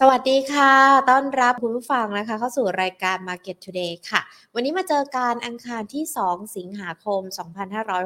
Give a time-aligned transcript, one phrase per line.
[0.00, 0.72] สวัสดีค่ะ
[1.10, 4.20] ต้อนรับคุณผู้ฟังนะคะ เข้าสู่รายการ Market Today ค่ะ
[4.54, 7.20] วันนี้มาเจอการอังคารที่ 2 สิงหาคม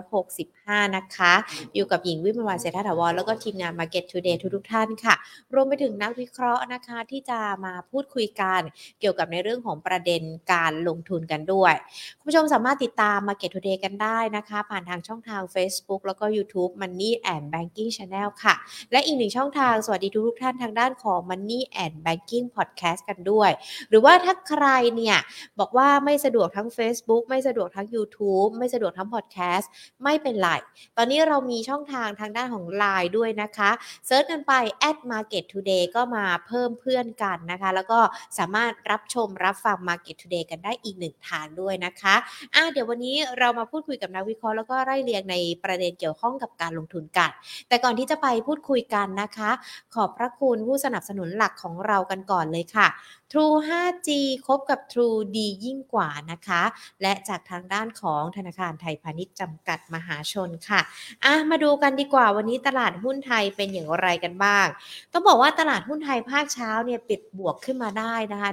[0.04, 1.32] 2565 นะคะ
[1.74, 5.14] อยู่กับหญิงวิมวันเศรษฐถาวรแล้วก็ทีมงาน Market Today ทุกๆท่านค่ะ
[5.54, 8.60] รวมไปถึงนักวิเคราะห์นะคะ ที่จะมาพูดคุยกัน
[9.00, 10.22] เกี่ยวกับในเรื่องของประเด็น
[10.52, 11.74] การลงทุนกันด้วย
[12.18, 18.54] คุณผู้ชมสามารถติดตาม Market Today กันได้นะคะ ผ่านทางช่องทาง Facebook แล้วก็ YouTube Money and Banking Channel ค่ะ
[18.92, 23.50] และอีกหนึ่งช่องทางสวัสดีทุกๆท่านทางด้านของ Money and Banking Podcast กันด้วย
[23.88, 24.66] หรือว่าถ้าใคร
[24.96, 25.18] เนี่ย
[25.60, 29.66] บอกว่าไม่สะดวกทั้ง Facebook ไม่สะดวกทั้ง YouTube ไม่สะดวกทั้ง Podcast
[30.04, 30.48] ไม่เป็นไร
[30.96, 33.70] ตอนนี้เรามีช่องทางทางด้านของ Line ด้วยนะคะ
[34.06, 34.52] เซิร์ชกันไป
[34.88, 38.00] at market today ก็มาเพิ่มเพื่อนกันนะคะ แล้วก็
[38.38, 42.14] สามารถรับชมรับฟัง Market Today กันได้อีกหนึ่งทางด้วยนะคะ
[42.54, 47.30] อะเดี๋ยววันนี้เรามาพูดคุยกับนักวิเคราะห์แล้วก็ไล่เรียงในประเด็นเกี่ยวข้องกับการลงทุนกัน
[47.68, 49.50] แต่ก่อนที่จะไปพูดคุยกันนะคะ
[49.94, 52.86] ขอบพระคุณผู้สนับสนุนหลักของของเรากันก่อนเลยค่ะ
[53.32, 54.08] True 5G
[54.46, 56.62] คบกับ True ดียิ่งกว่านะคะ
[57.02, 60.80] และจากทางด้านของธนาคารไทยพาณิชย์จำกัดมหาชนค่ะ
[61.24, 64.66] อะ มาดูกันดีกว่าวันนี้ตลาดหุ้นไทยเป็นอย่างไรกันบ้าง
[65.12, 68.50] ต้องบอกว่าตลาดหุ้นไทยภาคเช้าเนี่ยปิดบวกขึ้นมาได้นะคะ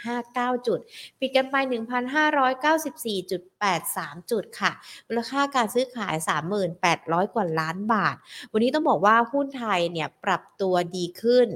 [0.00, 0.78] 1.59 จุด
[1.20, 4.72] ปิดกันไป 1,594.83 จุดค่ะ
[5.06, 6.14] มูลค่าการซื้อขาย
[6.74, 8.16] 3,800 กว่าล้านบาท
[8.52, 11.46] วันนี้ต้องบอกว่าหุ้นไทยเนี่ยปรับตัวดีขึ้น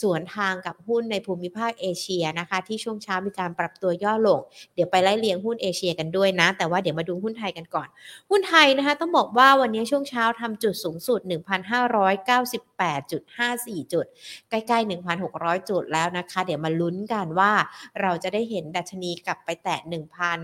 [0.00, 2.07] สวนทางกับหุ้นในภูมิภาคเอเชีย
[2.38, 4.40] นะคะ ที่ช่วงเช้ามีการปรับตัวย่อลง
[4.74, 7.88] เดี๋ยวไปไล่เลียงหุ้นเอเชียกันด้วยนะ แต่ว่าเดี๋ยวมาดูหุ้นไทยกันก่อน
[8.30, 14.04] หุ้นไทยนะคะ ต้องบอกว่าวันนี้ช่วงเช้าทำจุดสูงสุด 1,598.54 จุด
[14.50, 14.90] ใกล้ๆ
[15.28, 17.52] 1,600 จุดแล้วนะคะ เดี๋ยวมาลุ้นกันว่า
[18.00, 19.80] เราจะได้เห็นดัชนีกลับไปแตะ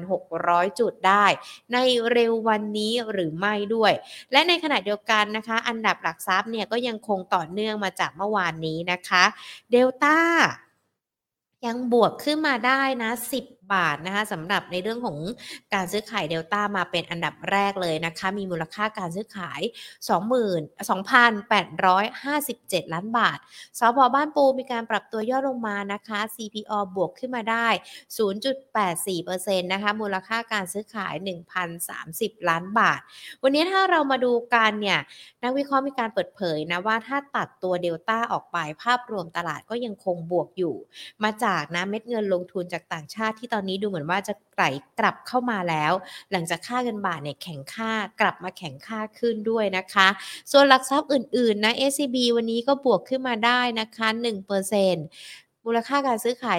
[0.07, 1.25] 1,600 จุดได้
[1.73, 1.79] ใน
[2.11, 3.93] เร็ววันนี้หรือไม่ด้วย
[4.33, 9.25] และในขณะเดียวกันนะคะ อันดับหลักทรัพย์เนี่ยก็ยังคงต่อเนื่องมาจากเมื่อวานนี้นะคะ
[9.71, 10.19] เดลต้า
[11.67, 13.11] ยังบวกขึ้นมาได้นะ
[13.43, 15.19] 10บาทนะคะสำหรับในเรื่องของ
[15.75, 19.61] การซื้อขายเดลต้ามาเป็นอันดับแรกเลยนะคะ มีมูลค่าการซื้อขาย
[22.83, 23.39] 20,2,857 ล้านบาท
[23.79, 27.69] สพบ้านปูมีการปรับตัวย่อลงมานะคะ CPO บวกขึ้นมาได้
[28.67, 31.15] 0.84%นะคะมูลค่าการซื้อขาย
[31.81, 33.01] 1,030 ล้านบาท
[33.43, 35.01] วันนี้ถ้าเรามาดูกันเนี่ย
[35.43, 40.77] นักวิเคราะห์มีการเปิดเผยนะว่าถ้าตัดตัวเดลต้าออกไปภาพรวมตลาดก็ยังคงบวกอยู่
[41.25, 44.65] มาจากนะเม็ดเงินลงทุนจากต่างชาติที่ตอนนี้ดูเหมือนว่าจะไกล
[44.99, 45.93] กลับเข้ามาแล้ว
[46.33, 50.09] หลังจากค่าเงินบาทเนี่ยแข็งค่ากลับมาแข็งค่าขึ้นด้วยนะคะ
[50.53, 54.09] ส่วนหลักทรัพย์อื่นๆนะ SCB วันนี้ก็บวกขึ้นมาได้นะคะ
[54.79, 56.59] 1% มูลค่าการซื้อขาย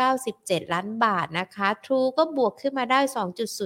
[0.00, 3.00] 797 ล้านบาทนะคะ True ก็บวกขึ้นมาได้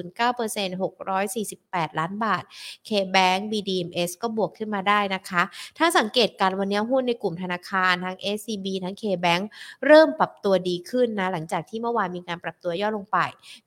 [0.00, 2.42] 2.09% 648 ล้านบาท
[2.88, 5.42] KBank BDMs ก็บวกขึ้นมาได้นะคะ
[5.78, 9.42] ถ้าสังเกตการวันนี้หุ้นในกลุ่มธนาคาร ทั้ง SCB ทั้ง KBank
[9.86, 13.18] เริ่มปรับตัวดีขึ้นนะ หลังจากที่เมื่อวานมีการปรับตัวย่อลงไป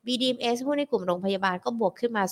[0.06, 2.24] BDMs หุ้นในกลุ่มโรงพยาบาลก็บวกขึ้นมา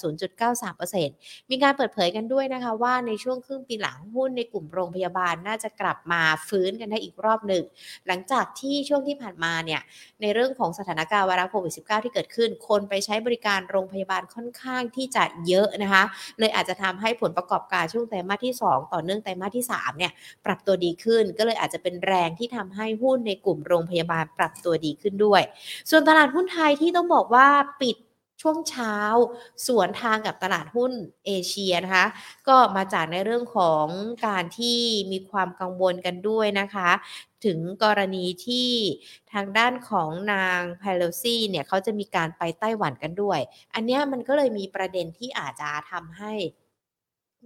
[0.72, 7.64] 0.93%มีการเปิดเผยกันด้วยนะคะว่าในช่วงครึ่งปีหลังหุ้นในกลุ่มโรงพยาบาลน่าจะกลับมาฟื้นกันได้อีกรอบหนึ่ง
[8.08, 9.82] หลังจากที่ช่วงที่ผ่านมาเนี่ย
[10.22, 16.04] ในเรื่องของสถานการณ์วาระโควิด -19 ที่เกิดขึ้น คนไปใช้บริการโรงพยาบาลค่อนข้างที่จะเยอะนะคะ
[16.40, 20.12] เลยอาจจะทำให้ผลประกอบการช่วงไตรมาสที่ 2 ต่อเนื่องไตรมาสที่3เนี่ย
[20.46, 25.42] ปรับตัวดีขึ้น ก็เลยอาจจะเป็นแรงที่ทำให้หุ้นในกลุ่มโรงพยาบาลปรับตัวดีขึ้นด้วย
[25.90, 27.48] ส่วนตลาดหุ้นไทยที่ต้องบอกว่า
[27.82, 27.96] ปิด
[28.42, 28.96] ช่วงเช้า
[29.68, 30.92] สวนทางกับตลาดหุ้น
[31.26, 32.06] เอเชียนะคะ
[32.48, 33.86] ก็มาจากในเรื่องของ
[34.28, 34.80] การที่
[35.12, 36.90] มีความกังวลกันด้วยนะคะ
[37.46, 38.70] ถึงกรณีที่
[39.34, 43.40] ทางด้านของนางเพโลซี่เนี่ยเขาจะมีการไปไต้หวันกันด้วย
[43.74, 46.34] อันนี้มันก็เลยมีประเด็นที่อาจจะทำให้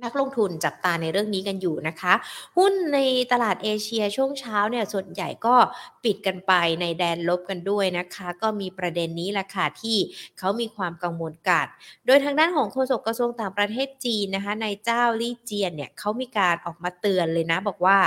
[0.03, 2.13] นักลงทุนจับตาในเรื่องนี้กันอยู่นะคะ
[2.57, 2.99] หุ้นใน
[3.31, 5.55] ตลาดเอเชียช่วงเช้าเนี่ยส่วนใหญ่ก็
[6.03, 9.97] ปิดกันไปในแดนลบกันด้วยนะคะ ก็มีประเด็นนี้แหละค่ะที่
[10.39, 11.65] เขามีความกังวลกัน
[12.05, 17.99] โดยทางด้านของโฆษกกระทรวงต่างประเทศจีนนะคะในเจ้าลี่เจียนเนี่ยเขามีการออกมาเตือนเลยนะ บอกว่า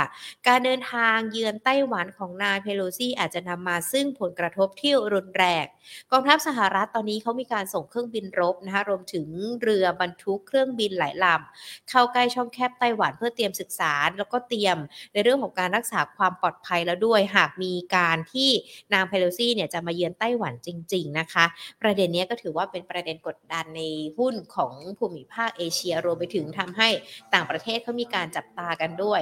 [0.47, 5.65] การเดินทางเยือนไต้หวันของนายเพโลซี่อาจจะนำมาซึ่งผลกระทบที่รุนแรง
[6.11, 9.27] กองทัพสหรัฐตอนนี้เขามีการส่งเครื่องบินรบนะคะรวมถึง
[9.61, 14.77] เรือบรรทุกเครื่องบินหลายลำเข้าใกล้ช่องแคบไต้หวันเพื่อเตรียมศึกษา แล้วก็เตรียม
[15.13, 18.49] ในเรื่องของการรักษาความปลอดภัยแล้วด้วย หากมีการที่
[18.93, 21.45] นางเพโลซี่เนี่ยจะมาเยือนไต้หวันจริง ๆ นะคะ
[21.81, 23.81] ประเด็นนี้ก็ถือว่าเป็นประเด็นกดดันใน
[24.17, 26.89] หุ้นของภูมิภาคเอเชียรวมไปถึงทำให้
[27.33, 29.21] ต่างประเทศเขามีการจับตากันด้วย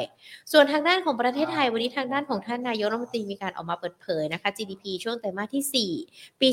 [0.51, 6.47] ส่วนทางด้านของประเทศไทยวันนี้ทางด้านของท่านนายกรัฐมนตรีมีการออกมาเปิดเผยนะคะ GDP ช่วงไตรมาสที่ 4 ปี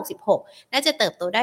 [0.00, 1.42] 2566 น่าจะเติบโตได้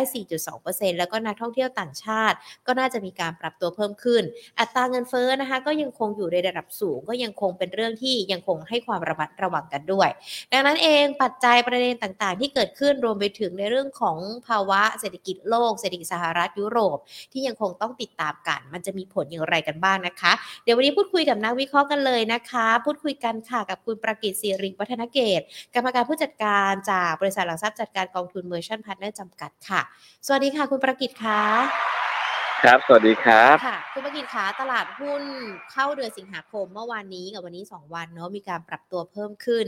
[0.49, 2.37] 4.2%แล้วก็นักท่องเที่ยวต่างชาติ
[2.67, 4.23] ก็น่าจะมีการปรับตัวเเพิ่มขึ้น
[4.59, 10.09] อัตราเงินเฟ้อนะคะ ก็ยังคงอยู่ในระดับสูง ก็ยังคงเป็นเรื่องที่ยังคงให้ความระมัดระวังกันด้วย
[10.53, 14.17] ดังนั้นเองปัจจัยประเด็นต่างๆ ที่เกิดขึ้นรวมไปถึงในเรื่องของ
[14.47, 16.97] ภาวะเศรษฐกิจโลกเศรษฐกิจสหรัฐยุโรป
[17.33, 20.31] ที่ยังคงต้องติดตามกัน มันจะมีผลอย่างไรกันบ้างนะคะ
[20.63, 25.41] เดี๋ยววันนี้พูดคุยกับนักวิเคราะห์กันเลยนะคะ พูดคุยกันค่ะกับคุณประกิต สิริวัฒนเกตุ
[25.75, 29.81] กรรมการผู้จัดการจากบริษัทหลักทรัพย์จัดการกองทุน Merchant Partners จำกัดค่ะ
[30.25, 32.18] สวัสดีค่ะ คุณประกิตค่ะ
[32.65, 35.23] ครับ สวัสดีครับค่ะคุณประกิตคะตลาดหุ้น
[35.71, 39.65] เข้าเดือนสิงหาคมเมื่อวานนี้กับวันนี้ 2 วันเนาะมีการปรับตัวเพิ่มขึ้น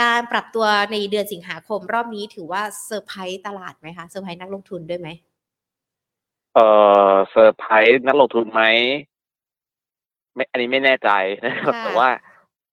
[0.00, 5.08] การปรับตัวในเดือนสิงหาคมรอบนี้ถือว่าเซอร์ไพรส์ตลาดไหมคะเซอร์ไพรส์นักลงทุนด้วยไหม
[6.54, 6.66] เอ่
[7.10, 8.62] อเซอร์ไพรส์นักลงทุนไหม
[10.34, 11.10] ไม่อันนี้ไม่แน่ใจ
[11.46, 12.08] นะครับค่ะแต่ว่า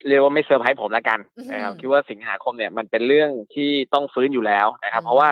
[0.08, 5.30] เรียกว่าไม่เซอร์ไพรส์ผมละกันอือฮึนะครับคิดว่าสิงหาคมเนี่ยมันเป็นเรื่องที่ต้องฟื้นอยู่แล้วนะครับ เพราะว่า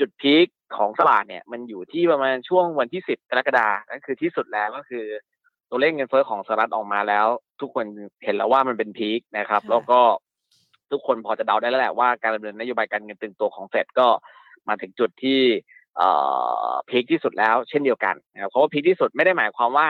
[0.00, 0.46] จุด peak
[0.76, 5.04] ของตลาดเนี่ย มันอยู่ที่ประมาณช่วงวันที่สิบกรกฎาคมนั่นคือที่สุดแล้วก็คือ
[5.70, 7.26] ตัวเลขเงินเฟ้อของสหรัฐออกมาแล้ว
[7.60, 7.84] ทุกคน
[8.24, 10.00] เห็นแล้วว่ามันเป็นพีคนะครับค่ะแล้วก็
[10.90, 14.08] ทุกคนพอจะเดาได้แล้วแหละว่าการดำเนินนโยบายการเงินตึงตัวของเฟดก็
[14.68, 15.40] มาถึงจุดที่
[15.96, 16.08] เอ่
[16.68, 19.88] อพีคที่สุดแล้วเช่นเดียวกันนะครับเพราะว่าพีคที่สุดไม่ได้หมายความว่า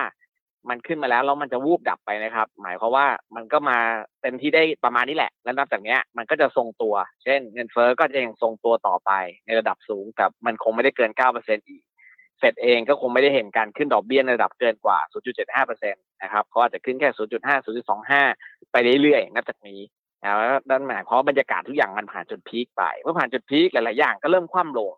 [0.68, 3.06] มันขึ้นมาแล้วแล้วมันจะวูบดับไปนะครับ หมายความว่า
[3.36, 3.78] มันก็มา
[4.22, 9.10] เต็มที่ได้ประมาณนี้แหละ แล้วนับจากเนี้ยมันก็จะทรงตัว เช่น เงินเฟ้อก็จะยังทรงตัวต่อไป
[9.46, 11.82] ในระดับสูงแต่มันคงไม่ได้เกิน9%อเอีก
[12.38, 14.98] เฟดเองก็คงไม่ได้เห็นการขึ้นดอกเบี้ยในระดับเกินกว่า
[15.64, 17.54] 0.75%นะครับเขาอาจจะขึ้นแค่ 0.5
[18.08, 19.80] 0.25 ไปเรื่อยๆ นับจากนี้
[20.22, 24.92] นะครับนั่นหมายความว่าบรรยากาศทุกอย่างมันผ่านจุดพีคไป เมื่อผ่านจุดพีคหลายๆ อย่างก็เริ่มคว่ำลง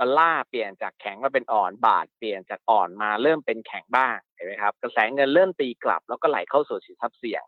[0.00, 7.44] ดอลลาร์เปลี่ยนจากแข็งมาเป็นอ่อนบาทเปลี่ยนจากอ่อนมาเริ่มเป็นแข็งบ้างเห็นไหมครับ กระแสเงินเริ่มตีกลับ แล้วก็ไหลเข้าสู่สินทรัพย์เสี่ยง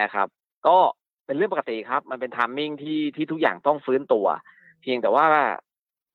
[0.00, 0.26] นะครับ
[0.66, 0.76] ก็
[1.26, 4.26] เป็นเรื่องปกติครับ มันเป็นทามมิ่งที่ที่ทุกอย่างต้องฟื้นตัว
[4.82, 5.26] เพียงแต่ว่า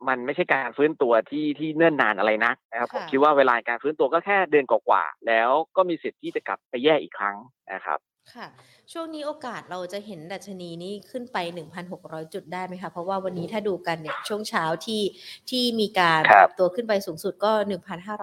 [0.07, 7.35] มันไม่ใช่การฟื้นตัวที่ที่เนิ่นนานอะไรนักนะครับผมค่ะคิดว่าเวลาการฟื้นตัวก็แค่เดือนกว่าๆแล้วก็มีสิทธิ์ที่จะกลับไปแย่อีกครั้ง
[7.73, 8.00] นะครับ
[8.33, 8.47] ค่ะ
[8.91, 11.38] ช่วงนี้โอกาสเราจะเห็นดัชนีนี้ขึ้นไป
[11.85, 15.01] 1,600 จุดได้ไหมคะ เพราะว่าวันนี้ถ้าดูกันเนี่ยช่วงเช้าที่
[15.50, 17.51] ที่มีการครัปบรับตัวขึ้นไปสูงสุดก็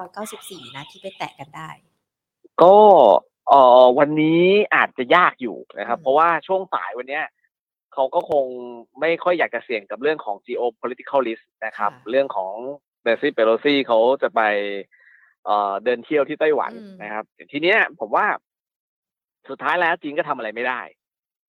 [0.03, 1.71] 1,594 นะ ที่ไปแตะกันได้
[2.62, 2.77] ก็
[3.49, 4.43] เอ่อวันนี้
[4.75, 7.25] อาจจะยากอยู่นะครับ อืม เพราะว่าช่วงสายวันเนี้ย
[7.95, 8.45] เขาก็คง
[9.00, 12.53] ไม่ค่อยอยากจะเสี่ยงกับเรื่องของ geopolitical risk นะครับเรื่องของ
[13.03, 14.41] เดซี่เปโลซี่เขาจะไป
[15.45, 18.27] เอ่อเดินเที่ยวที่ไต้หวันอืม นะครับ ทีเนี้ยผมว่า
[19.50, 20.81] สุดท้ายแล้วจีนก็ทำอะไรไม่ได้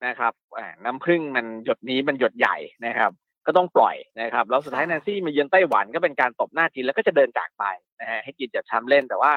[0.06, 3.12] นะครับอ่าน้ำพึ่งมันหยดนี้มันหยดใหญ่นะครับ
[3.46, 7.64] ก็ต้องปล่อยนะครับ แล้วสุดท้ายแนนซี่มาเยือนไต้หวันก็เป็นการตบหน้าจีนแล้วก็จะเดินจากไป
[8.00, 9.34] นะฮะให้จีนจับช้ำเล่นแต่ว่า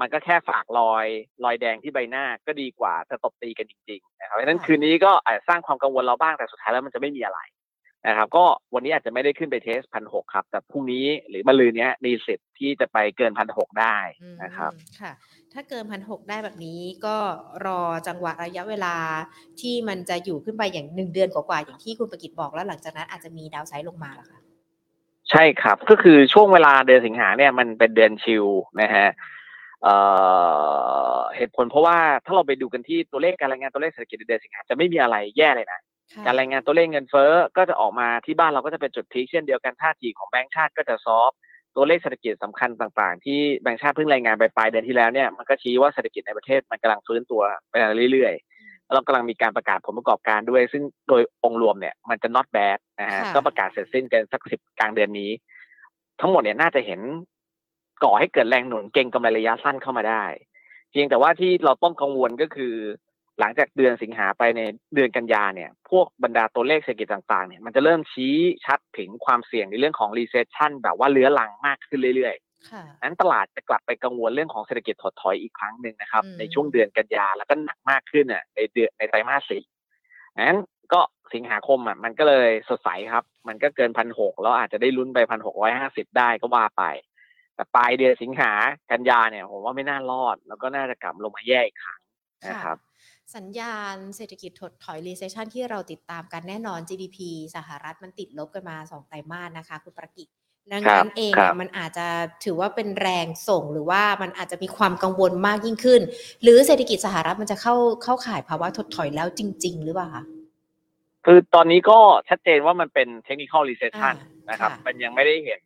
[0.00, 1.06] มันก็แค่ฝากรอย
[1.44, 7.40] รอยแดงที่ใบหน้าก็ดีกว่าจะตบตีกันจริงๆนะครับเพราะฉะนั้นค่ะคืนนี้ก็อาจจะสร้างความกังวลเราบ้างแต่สุดท้ายแล้วมันจะไม่มีอะไร
[8.06, 8.44] นะครับก็
[8.74, 15.12] วันนี้อาจจะไม่ได้ขึ้นไปเทสพันหกครับ แต่พรุ่งนี้หรือมะรืนเนี้ยมีสิทธิ์ที่จะไปเกินพันหกได้อืมนะครับค่ะ
[15.52, 17.16] ถ้าเกินพันหได้แบบนี้ก็
[17.66, 18.96] รอจังหวะระยะเวลา
[19.60, 24.40] ที่มันจะอยู่ขึ้นไปอย่างหนึ่งเดือนกว่าๆอย่างที่คุณประกิตบอกแล้วหลังจากนั้นอาจจะมีดาวไซด์ลงมาแล้วค่ะ
[25.30, 28.46] ใช่ครับก็คือช่วงเวลาเดือนสิงหาเนี่ยมันเป็นเดือนชิล
[28.80, 29.06] นะฮะ
[29.82, 29.96] เอ่
[31.16, 35.91] อเหตุผลเพราะว่าถ้าเราไปดูกันที่ตัวเลขการรายงานตัวเลขเศรษฐกิจในเดือนสิงหาจะไม่มีอะไรแย่เลยนะค่ะ
[36.24, 41.38] การรายงานตัวเลขเงินเฟ้อก็จะออกมาที่บ้านเราก็จะเป็นจุดพีคเช่นเดียวกันท่าทีของแบงก์ชาติก็จะซอฟต์
[41.76, 47.74] ตัวเลขเศรษฐกิจสำคัญต่างๆ ที่แบงก์ชาติเพิ่งรายงานไปปลายเดือนที่แล้วเนี่ยมันก็ชี้ว่าเศรษฐกิจในประเทศมันกำลังฟื้นตัวไป
[48.12, 55.30] เรื่อยๆแล้วเรากำลังมีการประกาศผลประกอบการด้วย ซึ่งโดยองค์รวมเนี่ยมันจะ not bad นะฮะค่ะก็ประกาศเสร็จสิ้นกันสักสิบกลางเดือนนี้
[56.20, 57.00] ทั้งหมดเนี่ยน่าจะเห็น
[58.04, 60.24] ก่อให้เกิดแรงหนุนเก่งกำไรระยะสั้นเข้ามาได้
[60.90, 62.74] เพียงแต่ว่าที่เราต้องกังวลก็คือ
[63.40, 64.60] หลังจากเดือนสิงหาไปใน
[64.94, 68.36] เดือนกันยาเนี่ย พวกบรรดาตัวเลขเศรษฐกิจต่างๆ เนี่ย มันจะเริ่มชี้
[68.66, 72.36] ชัดถึงความเสี่ยงในเรื่องของ recession แบบว่าเลื้อรังมากขึ้นเรื่อย
[72.70, 79.62] ค่ะๆนั้นตลาดจะกลับไปกังวลเรื่องของเศรษฐกิจถดถอยอีกครั้งหนึ่งนะครับอืมในช่วงเดือนกันยาแล้วก็หนักมากขึ้นอะในเดือนในไตรมาสสี่
[80.48, 80.60] นั้น
[80.92, 81.00] ก็
[81.34, 86.84] สิงหาคมอะมันก็เลยสดใสครับ มันก็เกินพันหกแล้วอาจจะได้ลุ้นไปพันหกร้อยห้าสิบได้ก็ว่าไป
[87.54, 88.52] แต่ปลายเดือนสิงหา
[88.90, 92.00] กันยาเนี่ยผมว่าไม่น่ารอด แล้วก็น่าจะกลับลงมาแย่อีกครั้ง
[92.50, 92.76] นะครับ
[93.36, 97.18] สัญญาณเศรษฐกิจถดถอย recession ที่เราติดตามกันแน่นอน GDP
[97.56, 100.28] สหรัฐมันติดลบกันมาสองไตรมาสนะคะ คุณประกิต
[100.72, 102.06] ดังครันั้นบเองครัอะบมันอาจจะ
[102.44, 106.00] ถือว่าเป็นแรงส่งหรือว่ามันอาจจะมีความกังวลมากยิ่งขึ้น
[106.42, 107.74] หรือเศรษฐกิจสหรัฐมันจะเข้า
[108.04, 110.24] เข้าข่ายภาวะถดถอยแล้วจริง ๆ หรือเปล่าคะ
[111.24, 111.98] คือตอนนี้ก็
[112.28, 115.62] ชัดเจนว่ามันเป็น technical recession อ่านะครับค่ะมันยังไม่ได้เห็น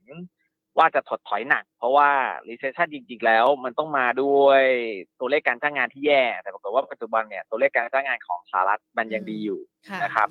[0.78, 2.10] ว่าจะถดถอยหนัก เพราะว่า
[2.48, 4.62] recession จริง ๆ แล้ว มันต้องมาด้วย
[5.20, 10.28] ตัวเลขการจ้างงานที่แย่ แต่ปรากฏว่าปัจจุบันเนี่ยตัวเลขการจ้างงานของสหรัฐมันยังดีอยู่ค่ะนะครับ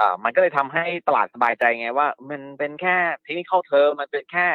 [0.00, 4.48] อ่ามันก็เลยทำให้ตลาดสบายใจไงว่า มันเป็นแค่ technical term มันเป็นแค่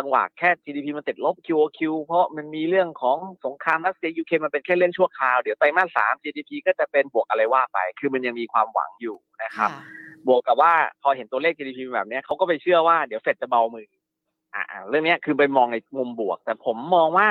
[0.00, 9.70] จังหวะแค่ GDP มันติดลบ QOQ เพราะมันมีเรื่องของสงครามรัสเซียยูเครนมันเป็นแค่เล่นชั่วคราวเดี๋ยวไตรมาสสาม GDP ก็จะเป็นบวกอะไรว่าไป คือมันยังมีความหวังอยู่นะครับ
[10.26, 13.86] บวกกับว่าพอเห็นตัวเลข GDP แบบนี้เขาก็ไปเชื่อว่าเดี๋ยวเฟดจะเบามือ
[14.70, 17.28] อ่าเรื่องนี้คือไปมองในมุมบวก แต่ผมมองว่า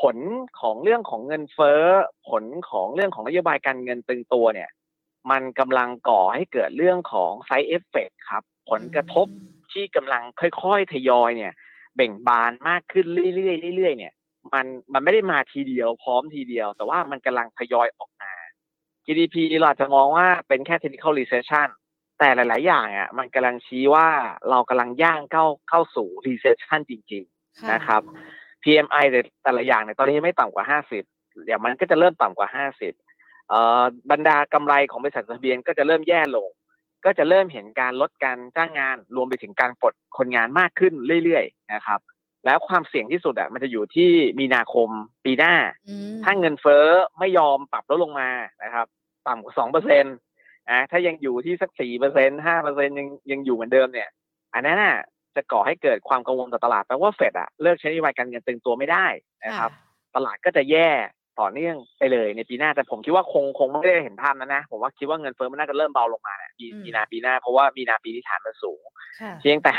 [0.00, 0.16] ผล
[0.60, 1.82] ของเรื่องของเงินเฟ้อ
[2.28, 4.70] ผลของเรื่องของนโยบายการเงินตึงตัวเนี่ย
[5.30, 9.26] มันกำลังก่อให้เกิดเรื่องของไซเอฟเฟกครับ ผลกระทบ
[9.72, 11.52] ที่กำลังค่อยๆทยอยเนี่ย
[11.96, 13.06] เบ่งบานมากขึ้น
[13.36, 14.12] เรื่อยๆเรื่อยๆเนี่ย
[14.52, 18.32] มันมันไม่ได้มาทีเดียวพร้อมทีเดียว แต่ว่ามันกำลังทยอยออกมา
[19.06, 21.68] GDP เราจะมองว่าเป็นแค่ technical recession
[22.18, 24.08] แต่หลาย ๆ อย่างอะมันกำลังชี้ว่า
[24.50, 28.02] เรากำลังย่างเข้าเข้าสู่ recession จริง ๆ นะครับ
[28.62, 29.04] PMI
[29.42, 32.48] แต่ละอย่างเนี่ยตอนนี้ไม่ต่ำกว่า 50 เดี๋ยวมันก็จะเริ่มต่ำกว่า
[32.92, 36.48] 50เอ่อบรรดากำไรของบริษัททะเบียนก็จะเริ่มแย่ลง
[37.04, 40.94] ก็จะเริ่มเห็นการลดการจ้างงานรวมไปถึงการปลดคนงานมากขึ้น
[41.24, 42.00] เรื่อย ๆ นะครับ
[42.44, 44.88] แล้วความเสี่ยงที่สุดอะมันจะอยู่ที่มีนาคม
[45.24, 45.54] ปีหน้า
[46.24, 46.84] ถ้าเงินเฟ้อ
[47.18, 48.30] ไม่ยอมปรับลดลงมา
[48.62, 48.86] นะครับ
[49.28, 50.04] ต่ำกว่าสองเปอร์เซ็น
[50.68, 54.08] ต์อะถ้ายังอยู่ที่สักสี่เปอร์เซ็นห้าเปอร์เซ็นยังยังอยู่เหมือนเดิมเนี่ย
[54.54, 54.96] อันนั้นน่ะ
[55.36, 59.06] จะก่อให้เกิดความกังวลต่อตลาดแปลว่าเฟดอะเลิกใช้นโยบายการเงินตึงตัวไม่ได้
[59.44, 59.70] นะครับ
[60.16, 60.90] ตลาดก็จะแย่
[61.40, 66.52] ต่อเนื่องไปเลยในปีหน้าแต่ผมคิดว่าคงคงไม่ได้เห็นภาพนั้นนะ ผมว่าคิดว่าเงินเฟ้อมันน่าจะเริ่มเบาลงมาเนี่ย
[66.84, 68.80] มีนาปีหน้าเพราะว่ามีนาปีที่ฐานมันสูง
[69.40, 69.74] เพียงแต่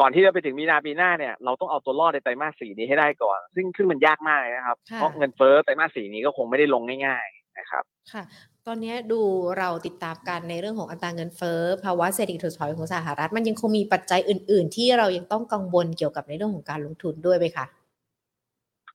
[0.00, 8.24] ก่อนที่จะไปถึงมีนาปีหน้าเนี่ยเราต้องเอาตัวรอดในไตรมาสสี่นี้ให้ได้ก่อน ซึ่งขึ้นมันยากมากนะครับ เพราะเงินเฟ้อไตรมาสสี่นี้ก็คงไม่ได้ลงง่าย ๆ นะครับ ค่ะ
[8.70, 9.20] ตอนนี้ดู
[9.58, 17.66] เราติดตามกันในเรื่องของอัตราเงินเฟ้อภาวะเศรษฐกิจถดถอยของสหรัฐ มันยังคงมีปัจจัยอื่น ๆ ที่เรายังต้องกังวลเกี่ยวกับในเรื่องของการลงทุนด้วยไหมคะ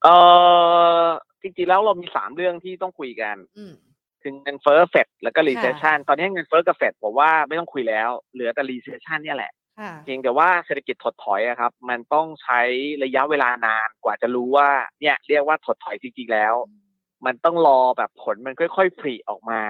[0.04, 0.08] เอ
[1.04, 1.08] อ
[1.42, 3.36] จริงๆแล้วเรามีสามเรื่องที่ต้องคุยกัน
[4.24, 9.52] ถึงเงินเฟ้อเฟดแล้วก็ recession ตอนนี้เงินเฟ้อกับเฟดผมว่าไม่ต้องคุยแล้ว เหลือแต่ recession เนี่ยแหละ
[10.04, 12.62] เพียงแต่ว่าเศรษฐกิจถดถอยอะครับ มันต้องใช้
[13.04, 14.70] ระยะเวลานานกว่าจะรู้ว่า
[15.02, 16.56] เนี่ย เรียกว่าถดถอยจริงๆแล้ว
[17.26, 19.62] มันต้องรอแบบผลมันค่อยๆผลิออกมา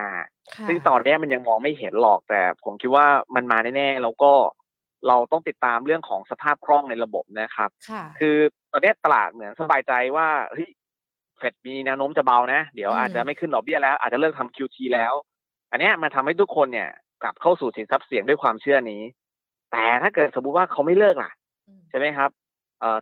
[0.68, 4.32] ซึ่งตอนนี้มันยังมองไม่เห็นหรอกแต่ ผมคิดว่ามันมาแน่ๆแล้วก็
[5.08, 7.70] เราต้องติดตามเรื่องของสภาพคล่องในระบบนะครับ
[8.20, 8.38] คือ
[8.72, 10.70] ตอนนี้ตลาดเหมือนสบายใจว่าเฮ้ย
[11.38, 15.14] เฟดมีแนวโน้มจะเบานะ เดี๋ยวอาจจะไม่ขึ้นดอกเบี้ยแล้ว อาจจะเลิกทำ QT แล้ว
[15.72, 16.90] อันนี้มันทาให้ทุกคนเนี่ย
[17.24, 19.02] กลับเข้าสู่สินทรัพย์เสี่ยงด้วยความเชื่อนี้
[19.72, 21.32] แต่ถ้าเกิดสมมุติว่าเขาไม่เลิกล่ะ
[21.90, 22.41] ใช่ไหมครับเอ่อ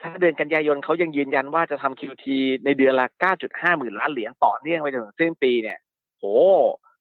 [0.02, 2.26] ถ้าเดือนกันยายนเขายังยืนยันว่าจะทำ QT
[2.66, 3.08] ในเดือนละ
[3.42, 5.80] 9.5 หมื่นล้านเหรียญต่อเนื่องไปจนถึงสิ้นปีเนี่ย
[6.18, 6.26] โห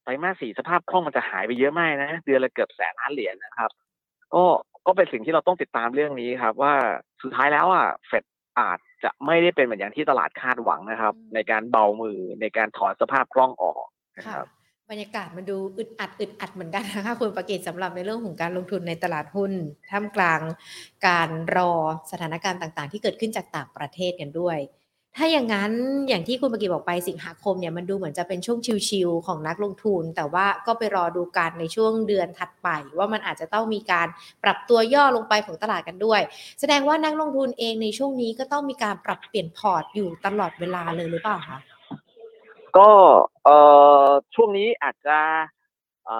[0.02, 3.70] ไตรมาสสี่สภาพคล่องมันจะหายไปเยอะมากนะ เดือนละเกือบแสนล้านเหรียญนะครับ
[4.34, 4.44] ก็
[4.86, 6.74] ก็เป็นสิ่งที่เราต้องติดตามเรื่องนี้ครับ ว่า
[7.22, 8.24] สุดท้ายแล้วอะเฟด
[8.58, 13.84] อาจจะไม่ได้เป็นเหมือนอย่างที่ตลาดคาดหวังนะครับ ในการเบามือในการถอนสภาพคล่องออก
[14.18, 14.46] นะครับ
[14.90, 19.52] บรรยากาศมันดูอึดอัดอึดอัดเหมือนกันนะคะคุณประกิตสำหรับในเรื่องของการลงทุนในตลาดหุ้น
[19.90, 20.40] ท่ามกลาง
[21.06, 21.72] การรอ
[22.10, 24.58] สถานการณ์ต่างๆ ที่เกิดขึ้นจากต่างประเทศกันด้วย
[25.16, 25.72] ถ้าอย่างนั้น
[26.08, 32.68] อย่างที่คุณประกิตบอกไปสิงหาคมเนี่ยมันดูเหมือนจะเป็นช่วงชิลๆของนักลงทุน แต่ว่าก็ไปรอดูการในช่วงเดือนถัดไป
[32.98, 34.06] ว่ามันอาจจะต้องมีการ
[34.44, 36.20] ปรับตัวย่อลงไปของตลาดกันด้วย
[36.60, 41.58] แสดงว่านักลงทุนเองในช่วงนี้ก็ต้องมีการปรับเปลี่ยนพอร์ตอยู่ตลอดเวลาเลยหรือเปล่าคะ
[42.76, 42.88] ก็
[43.44, 43.56] เอ่
[44.06, 45.18] อช่วงนี้อาจจะ
[46.06, 46.18] เอ่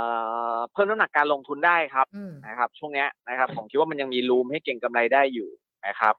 [0.55, 2.07] อเพิ่มน้ำหนักการลงทุนได้ครับ
[2.47, 5.49] นะครับ ช่วงนี้นะครับผมคิดว่ามันยังมีรูมให้เก่งกำไรได้อยู่
[5.87, 6.15] นะครับ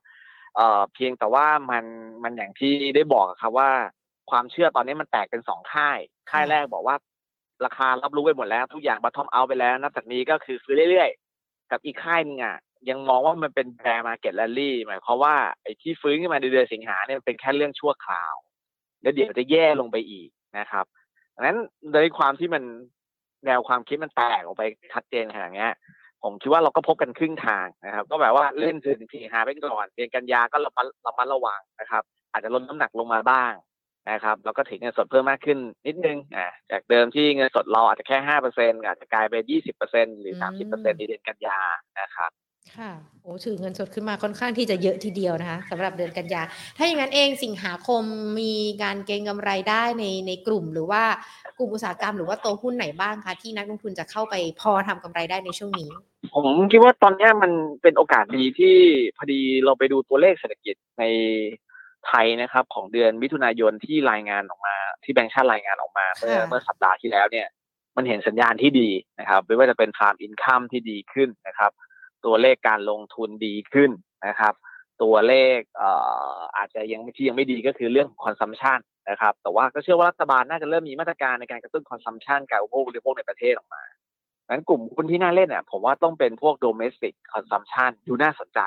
[0.56, 1.84] เอ่อเพียงแต่ว่ามัน
[2.22, 3.70] มันอย่างที่ได้บอกครับว่า
[4.30, 5.98] ความเชื่อตอนนี้มันแตกเป็นสองค่าย
[6.30, 6.96] ค่ายแรกบอกว่า
[7.64, 12.56] ราคารับรู้ไปหมดแล้ว ทุกอย่างบัตทอมเอาไปแล้วนับจากนี้ก็คือซื้อเรื่อยๆ กับอีกค่ายนึงอะ
[12.88, 18.34] ยังมองว่ามันเป็นแบร์มาเก็ตแลลี่หมายความว่าไอ้ที่ฟื้นขึ้นมาในเดือนสิงหาเนี่ยเป็นแค่เรื่องชั่วคราว
[19.02, 20.28] แล้วเดี๋ยวจะแย่ลงไปอีก
[20.58, 20.84] นะครับ
[21.34, 21.58] ดังนั้น
[21.92, 22.62] โดยความที่มัน
[23.46, 25.66] แนวความคิดมันแตกออกไปชัดเจนขนาดนี้
[26.22, 32.02] ผมคิดว่าเราก็พบกันครึ่งทางนะครับ ก็แบบว่าเล่นถึงทีหาไปก่อนเดือนกันยาก็ระมัดระมัดระวังนะครับ
[32.32, 33.52] อาจจะลดน้ำหนักลงมาบ้าง
[34.10, 41.60] นะครับ แล้วก็ถือเงินสดเพิ่มมากขึ้นนิดนึงอ่าจากเดิมที่เงินสดเราอาจจะแค่ห้าเปอร์เซ็นต์อาจจะกลายเป็นยี่สิบเปอร์เซ็นหรือสามสิบเปอร์เซ็นต์ในเดือนกันยา
[42.00, 42.30] นะครับ
[42.78, 42.90] ค่ะ
[43.22, 46.42] โอ้ถือเงินสดขึ้นมาค่อนข้างที่จะเยอะทีเดียวนะคะสำหรับเดือนกันยา
[46.76, 48.02] ถ้าอย่างนั้นเองสิงหาคม
[48.40, 51.02] มีการเก็งกำไรได้ในในกลุ่มหรือว่า
[51.58, 55.90] กลุ่มอุตสาหกรรมหรือว่าตัวหุ้นไหนบ้างคะที่นักลงทุนจะเข้าไปพอทำกำไรได้ในช่วงนี้
[56.34, 58.76] ผมคิดว่าตอนนี้มันเป็นโอกาสดีที่
[59.16, 61.04] พอดีเราไปดูตัวเลขเศรษฐกิจใน
[62.06, 67.46] ไทยนะครับ ของเดือนมิถุนายนที่รายงานออกมา ที่แบงค์ชาติรายงานออกมาเมื่อเมื่อสัปดาห์ที่แล้วเนี่ย
[67.96, 68.88] มันเห็นสัญญาณที่ดี
[69.20, 71.70] นะครับไม่ว่าจะเป็น farm income ที่ดีขึ้นนะครับ
[72.26, 73.90] ตัวเลขการลงทุนดีขึ้น
[74.26, 74.54] นะครับ
[75.02, 75.58] ตัวเลข
[76.56, 78.78] อาจจะยังที่ยังไม่ดีก็คือเรื่องของ consumption
[79.10, 83.82] นะครับ แต่ว่าก็เชื่อว่ารัฐบาลน่าจะเริ่มมีมาตรการในการกระตุ้น consumption การอุปโภคบริโภคในประเทศออกมา
[84.46, 88.60] ดังนั้นกลุ่มหุ้นที่น่าเล่นเนี่ยผมว่าต้องเป็นพวก domestic consumption ดูน่าสนใจ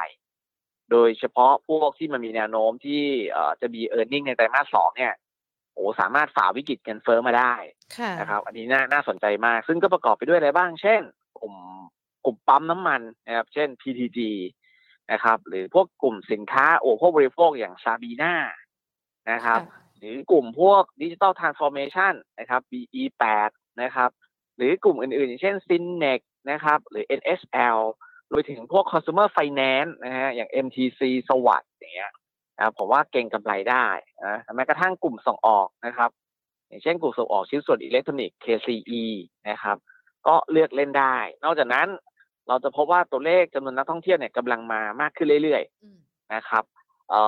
[0.92, 5.14] โดยเฉพาะพวกที่มันมีแนวโน้มที่เอ่อจะมี e a r n i n g ในไตรมาสสองเนี่ย
[5.74, 7.54] โอ้สามารถฝ่าวิกฤตเงินเฟ้อมาได้
[7.98, 11.02] ค่ะนะครับ อันนี้น่าน่าสนใจมาก ซึ่งก็ประกอบไปด้วยอะไรบ้าง เช่น
[11.40, 11.54] กลุ่ม
[12.26, 14.20] กลุ่มปั๊มน้ำมันนะครับเช่น PTG
[15.12, 18.36] นะครับ หรือพวกกลุ่มสินค้าโอ้พวกบริโภคอย่างซาบีนา
[19.32, 19.60] นะครับ
[19.98, 23.50] หรือกลุ่มพวกดิจิ t a ลทรานส์ฟอร์เมชันนะครับ BE8
[23.82, 24.10] นะครับ
[24.58, 26.20] หรือกลุ่มอื่นๆ อย่างเช่น Synex
[26.52, 27.80] นะครับ หรือ NSL
[28.32, 32.12] รวมถึงพวก consumer finance นะฮะอย่าง MTC สวัสด์อย่างเงี้ย
[32.56, 33.88] นะครับผมว่าเก่งกำไรได้
[34.26, 36.10] นะแม้กระทั่งกลุ่มส่งออกนะครับ
[36.68, 39.04] อย่างเช่นกลุ่มส่งออกชิ้นส่วนอิเล็กทรอนิกส์ KCE
[39.50, 39.78] นะครับ
[40.28, 41.88] ก็เลือกเล่นได้ นอกจากนั้น
[42.48, 45.98] เราจะพบว่าตัวเลขจำนวนนักท่องเที่ยวเนี่ยกำลังมามากขึ้นเรื่อยๆอืม
[46.34, 46.64] นะครับ
[47.10, 47.22] เอ่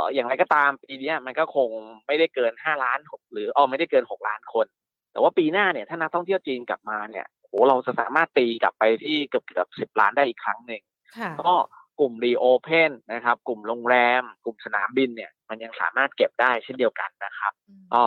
[0.00, 1.68] ออย่างไรก็ตามปีเนี้ยมันก็คง
[2.06, 2.98] ไม่ได้เกินห้าล้าน
[3.32, 4.66] หรืออ๋อไม่ได้เกินหกล้านคน
[5.12, 10.82] แต่ว่าปีหน้าเนี่ยถ้านักท่องเที่ยวจีนกลับมาเนี่ยโหเราจะสามารถตีกลับไปที่เกือบเกือบสิบล้านได้อีกครั้งหนึ่ง
[11.18, 11.54] ค่ะก็
[12.00, 17.52] กลุ่มรีโอเพนนะครับ กลุ่มโรงแรม กลุ่มสนามบินเนี่ย มันยังสามารถเก็บได้เช่นเดียวกันนะครับ
[17.94, 18.02] ก็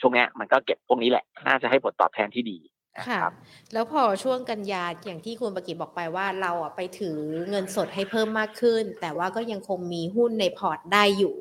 [0.00, 2.58] ช่วงเนี้ยมันก็เก็บพวกนี้แหละ น่าจะให้ผลตอบแทนที่ดี
[2.96, 3.34] นะค่ะครับ
[3.72, 7.18] แล้วพอช่วงกันยาอย่างที่คุณประกิตบอกไปว่าเราอะไปถือ
[7.50, 11.34] เงินสดให้เพิ่มมากขึ้น แต่ว่าก็ยังคงมีหุ้นในพอร์ตได้อยู่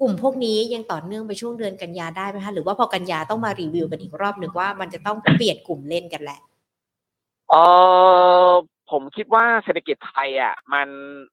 [0.00, 6.40] กลุ่มพวกนี้ยังต่อเนื่องไปช่วงเดือนกันยาได้ไหมคะหรือว่าพอกันยาต้องมารีวิวกันอีกรอบหนึ่งว่ามันจะต้องเปลี่ยนกลุ่มเล่นกันแหละ
[7.50, 7.54] เอ
[8.48, 8.50] อ
[8.90, 10.88] ผมคิดว่าเศรษฐกิจไทยอะมัน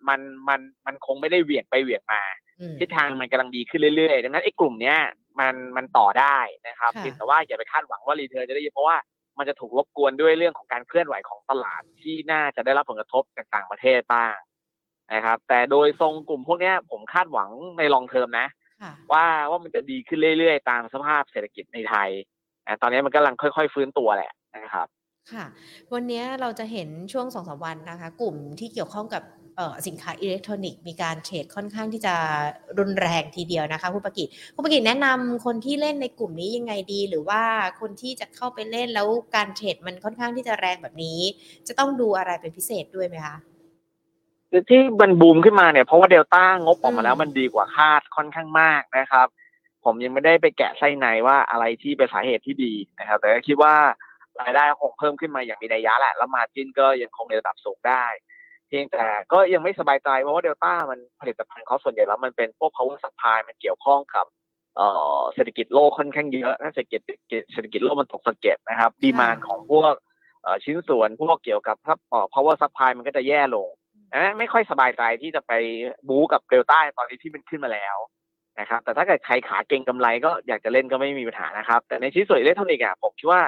[0.08, 2.22] มันมันมันคงไม่ได้เหวี่ยงไปเหวี่ยงมา
[2.60, 4.98] อืม ทิศทางมันกำลังดีขึ้นเรื่อยๆ ดังนั้นไอ้กลุ่มเนี้ย
[5.40, 6.38] มันมันต่อได้
[6.68, 8.98] นะครับค่ะ เพียงแต่ว่าอย่าไปคาดหวังว่ารีเทิร์นจะได้เยอะเพราะว่า
[9.38, 14.36] มันจะถูกรบกวนด้วยเรื่องของการเคลื่อนไหวของตลาดที่น่าจะได้รับผลกระทบจากต่างประเทศบ้าง
[15.14, 18.48] นะครับ แต่โดยทรงกลุ่มพวกเนี้ยผมคาดหวังในลองเทอมนะ
[18.82, 22.10] ค่ะว่าว่ามันจะดีขึ้นเรื่อยๆ ตามสภาพเศรษฐกิจในไทย
[22.66, 24.88] อะตอนนี้มันกำลังค่อยๆ ฟื้นตัวแหละนะครับ
[25.34, 25.46] ค่ะ
[25.94, 29.41] วันนี้เราจะเห็นช่วงสองสามวันนะคะ กลุ่มที่เกี่ยวข้องกับเอ่อ
[29.88, 32.13] สินค้าอิเล็กทรอนิกส์มีการเทรดค่อนข้างที่จะ
[32.79, 37.41] รุนแรงทีเดียวนะคะคุณประกิตคุณประกิตแนะนำคนที่เล่นในกลุ่มนี้ยังไงดี หรือว่า
[37.79, 41.20] คนที่จะเข้าไปเล่นแล้วการเทรดมันค่อนข้างที่จะแรงแบบนี้
[41.67, 43.36] จะต้องดูอะไรเป็นพิเศษด้วยไหมคะ
[44.50, 49.27] คือที่มันบูมขึ้นมาเนี่ยเพราะว่าเดลต้างบออกมาแล้วอืมมันดีกว่าคาดค่อนข้างมากนะครับ
[49.85, 53.75] ผมยังไม่ได้ไปแกะไส้ในว่าอะไรที่เป็นสาเหตุที่ดีนะครับ แต่ก็คิดว่า
[54.42, 64.25] รายได้คงเพิ่มขึ้นมาอย่างมีนัยยะแหละแล้วมาจินก็ยังคงในระดับสูงได้เพียงแต่ก็ยังไม่สบายใจเพราะว่าเดลต้ามันผลิตภัณฑ์เขาส่วนใหญ่แล้วมันเป็นพวก power supply มันเกี่ยวข้องกับ
[64.77, 67.01] เอ่อเศรษฐกิจโลกค่อนข้างเยอะถ้าเศรษฐกิจ
[67.53, 69.94] เศรษฐกิจโลกมันตกสะเก็ดนะครับดีมานของพวก
[70.44, 73.68] เอ่อชิ้นส่วนพวกเกี่ยวกับทับเอ่อ power supply มันก็จะแย่ลง
[74.12, 75.51] อันนั้นไม่ค่อยสบายใจที่จะไป
[76.07, 77.98] บู๊กับเดลต้าตอนนี้ที่มันขึ้นมาแล้ว
[78.60, 83.42] นะครับ แต่ถ้าเกิดใครขาเก่งกำไรก็อยากจะเล่นก็ไม่มีปัญหานะครับ แต่ในชิ้นส่วนอิเล็กทรอนิกส์อะผมคิดว่า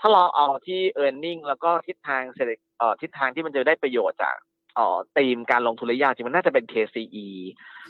[0.00, 4.36] ถ้าเราเอาที่ e a r n i n g แล้วก็ทิศทางเศรษฐเอ่อทิศทางที่มันจะได้ประโยชน์จาก
[4.76, 7.26] เอ่อธีมการลงทุนระยะยาวจริงมันน่าจะเป็น KCE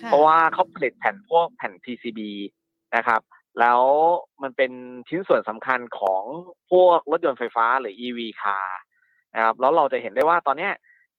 [0.02, 2.20] ค่ะเพราะว่าเขาผลิตแผ่นพวกแผ่น PCB
[2.96, 3.20] นะครับ
[3.60, 3.82] แล้ว
[4.42, 4.72] มันเป็น
[5.08, 6.22] ชิ้นส่วนสำคัญของ
[6.70, 8.66] พวกรถยนต์ไฟฟ้าหรือ EV car
[9.34, 10.72] นะครับแล้วเราจะเห็นได้ว่าตอนเนี้ย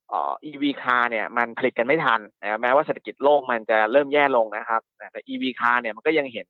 [0.09, 6.47] เอ่อ EV car เนี่ยมันผลิตกันไม่ทันนะครับแม้ว่าเศรษฐกิจโลกมันจะเริ่มแย่ลงนะครับ แต่ EV car เนี่ยมันก็ยังเห็น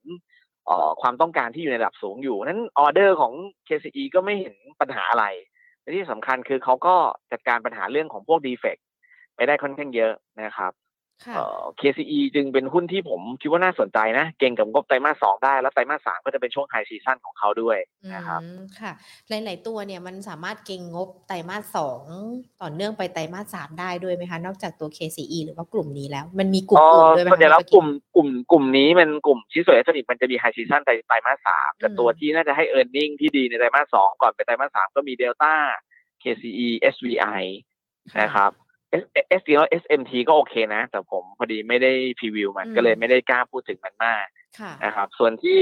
[0.66, 3.34] เอ่อความต้องการที่อยู่ในระดับสูงอยู่นั้นออเดอร์ของ
[3.68, 5.26] KCE ก็ไม่เห็นปัญหาอะไร
[5.82, 6.96] และที่สำคัญคือเขาก็
[7.32, 8.78] จัดการปัญหาเรื่องของพวกดีเฟก
[9.38, 10.74] ไปได้ค่อนข้างเยอะนะครับ
[11.26, 17.78] ค่ะเอ่อ KCE จึงเป็นหุ้นที่ผมคิดว่าน่าสนใจนะ เก่งกับงบไตรมาสสองได้ แล้วไตรมาสสามก็จะเป็นช่วงไฮซีซั่นของเขาด้วย
[18.14, 18.92] นะครับอืมค่ะ
[19.30, 22.02] หลาย ๆ ตัวเนี่ยมันสามารถเก็งงบไตรมาสสอง
[22.62, 35.14] ต่อเนื่องไปไตรมาสสามได้ด้วยไหมคะ นอกจากตัว KCE หรือว่ากลุ่มนี้แล้ว มันมีกลุ่มเอ่ออื่นด้วยไหมส่วนใหญ่คะแล้วพี่กลุ่มกลุ่มกลุ่มนี้มันกลุ่มชิ้นส่วนอิเล็กทรอนิกส์มันจะมี high season ไตรไตรมาสสามแต่อืมตัวที่น่าจะให้ e a r n i n g ที่ดีในไตรมาสสองก่อนไปไตรมาสสามก็มี
[35.22, 35.56] Delta
[36.24, 37.44] KCE SVI
[38.22, 38.52] นะครับ
[39.02, 39.04] S
[39.40, 44.26] S แล้ว SMT ก็โอเคนะ แต่ผมพอดีไม่ได้ preview มันอืมก็เลยไม่ได้กล้าพูดถึงมันมาก
[44.60, 45.60] ค่ะนะครับ ส่วนที่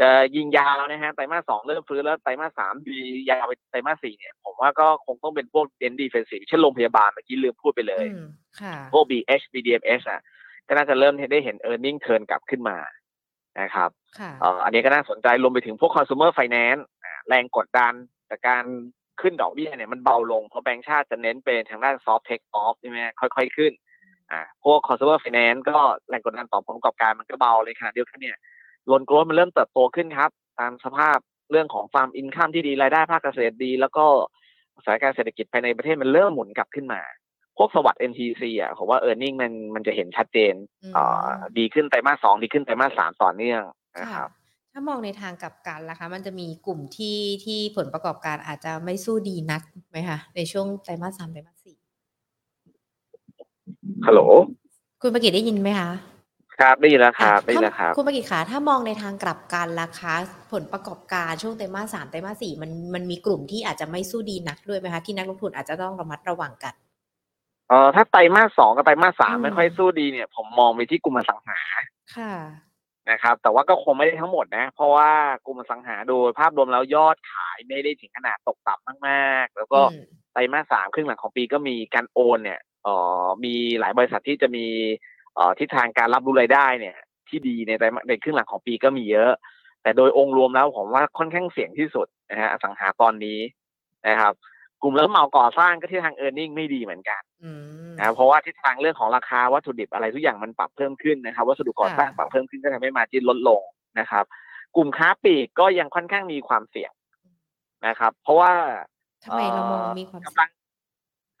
[0.00, 2.98] จะยิงยาวนะฮะไตรมาสสองเริ่มฟื้นแล้วไตรมาสสามดี
[3.30, 8.26] ยาวไปไตรมาสสี่เนี่ย ผมว่าก็คงต้องเป็นพวกเดนดีเฟนซีฟเช่นโรงพยาบาลเมื่อกี้ลืมพูดไปเลยอืม
[8.60, 10.20] ค่ะพวก BH BDMs อะ
[10.68, 12.78] ก็น่าจะเริ่มได้เห็น e a r n i n g turn กลับขึ้นมา
[13.60, 17.92] นะครับค่ะเอ่ออันนี้ก็น่าสนใจรวมไปถึงพวก consumer finance อ่าแรงกดดัน
[18.30, 18.64] จากการ
[19.20, 23.72] ขึ้นดอกเบี้ยเนี่ยมันเบาลงเพราะแบงก์ชาติจะเน้นเป็นทางด้าน soft take off ใช่ไหมค่อยๆขึ้น
[24.32, 28.36] อ่าพวก consumer finance ก็แรงกดดันต่อผลประกอบการมันก็เบาเลยค่ะเดียวกันเนี่ย
[28.90, 31.18] loan growth มันเริ่มเติบโตขึ้นครับ ตามสภาพ
[31.50, 34.04] เรื่องของ farm income ที่ดีรายได้ภาคเกษตรดี แล้วก็
[34.84, 37.00] สถานการณ์เศรษฐกิจภายในประเทศมันเริ่มหมุนกลับขึ้นมา
[37.56, 43.62] พวกสวัสด์ NTC อะผมว่า e a r n i n g มันมันจะเห็นชัดเจนอืมอ่าดีขึ้นไตรมาสสองดีขึ้นไตรมาสสามต่อเนื่อง
[43.98, 44.30] นะคค่ะ
[44.78, 51.76] ถ้ามองในทางกลับกันล่ะคะมันจะมีกลุ่มที่ที่ผลประกอบการอาจจะไม่สู้ดีนักไหมคะในช่วงไตรมาสสามไตรมาสสี่
[54.06, 54.40] ฮัลโหลคุณ
[55.02, 55.90] คุณประกิตได้ยินไหมคะ
[56.58, 60.14] ครับได้ยินแล้วคอะรับได้ยินถ้าแล้วครับคุณประกิตขาถ้ามองในทางกลับกันล่ะคะ
[60.52, 66.74] ผลประกอบการช่วงไตรมาสสามไตรมาสสี่มันมันมีกลุ่มที่อาจจะไม่สู้ดีนักด้วยไหมคะที่นักลงทุนอาจจะต้องระมัดระวังกัน
[67.68, 71.58] เอ่อถ้าไตรมาสสองกับไตรมาสสามอืมไม่ค่อยสู้ดีเนี่ย ผมมองไปที่กลุ่มอสังหา
[72.16, 72.65] ค่ะ
[73.10, 75.10] นะครับ แต่ว่าก็คงไม่ได้ทั้งหมดนะ เพราะว่า
[75.46, 84.66] กลุ่มอสังหาโดยภาพรวมแล้วยอดขายไม่ได้ถึงขนาดตกต่ำมาก ๆ แล้วก็อืมไตรมาสสามครึ่งหลังของปีก็มีการโอนเนี่ยเอ่อมีหลายบริษัทที่จะมี
[85.34, 86.96] เอ่อทิศทางการรับรู้รายได้เนี่ย
[87.28, 89.32] ที่ดีในไตรมาสในครึ่งหลังของปีก็มีเยอะ
[89.82, 93.38] แต่โดยองค์รวมแล้วผมว่าค่อนข้างเสี่ยงที่สุดนะฮะอสังหาตอนนี้
[94.08, 94.34] นะครับ
[94.82, 97.50] กลุ่มรับเหมาก่อสร้างก็ที่ทางเออร์เน็งไม่ดีเหมือนกันอื
[97.90, 103.60] มนะครับเพราะว่าทิศทางเรื่องของราคาวัตถุดิบอะไรทุกอย่างมันปรับเพิ่มขึ้นนะครับ วัสดุก่อสร้างค่ะปรับเพิ่มขึ้นก็ทำให้มาจินลดลง
[104.00, 104.24] นะครับ
[104.76, 106.92] กลุ่มค้าปลีกก็ยังค่อนข้างมีความเสี่ยง
[107.86, 108.52] นะครับ เพราะว่า
[109.24, 110.50] ทำไมเรามองมีความกำลัง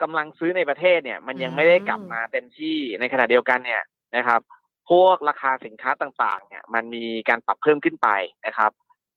[0.02, 3.82] กำลังซื้อในประเทศเนี่ย มันยังอืมไม่ได้กลับมาเต็มที่ในขณะเดียวกันเนี่ย
[4.16, 4.40] นะครับ
[4.90, 8.08] พวกราคาสินค้าต่างๆ เนี่ย มันมีการปรับเพิ่มขึ้นไป
[8.46, 8.72] นะครับ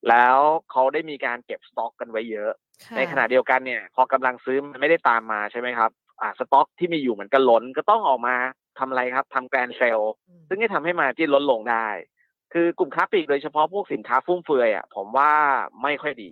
[0.10, 0.38] แล้ว
[0.71, 8.36] เขาได้มีการเก็บสต็อกกันไว้เยอะค่ะ ในขณะเดียวกันเนี่ย พอกำลังซื้อมันไม่ได้ตามมาใช่ไหมครับอ่าสต็อกที่มีอยู่เหมือนกันล้นก็ต้องออกมา
[8.80, 11.88] ทำอะไรครับทำแกรนเซลอืมซึ่งจะทำให้มาที่ลดลงได้
[12.54, 15.32] คือกลุ่มค้าปลีกโดยเฉพาะพวกสินค้าฟุ่มเฟือยอะผมว่า
[15.84, 16.32] ไม่ค่อยดี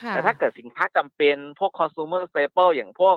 [0.00, 3.16] ค่ะแต่ถ้าเกิดสินค้าจำเป็นพวก consumer staple อย่างพวก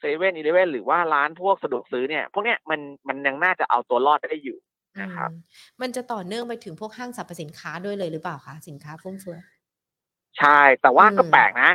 [0.00, 4.58] เซเว่นอีเลเว่นหรือว่าร้านพวกสะดวกซื้อเนี่ย พวกเนี้ยมันมันยังน่าจะเอาตัวรอดได้อยู่
[5.02, 5.40] นะครับอืม
[5.80, 9.40] มันจะต่อเนื่องไปถึงพวกห้างสรรพสินค้าด้วยเลยหรือเปล่าคะสินค้าฟุ่มเฟือย
[10.38, 11.70] ใช่ แต่ว่าอืมก็แปลกนะ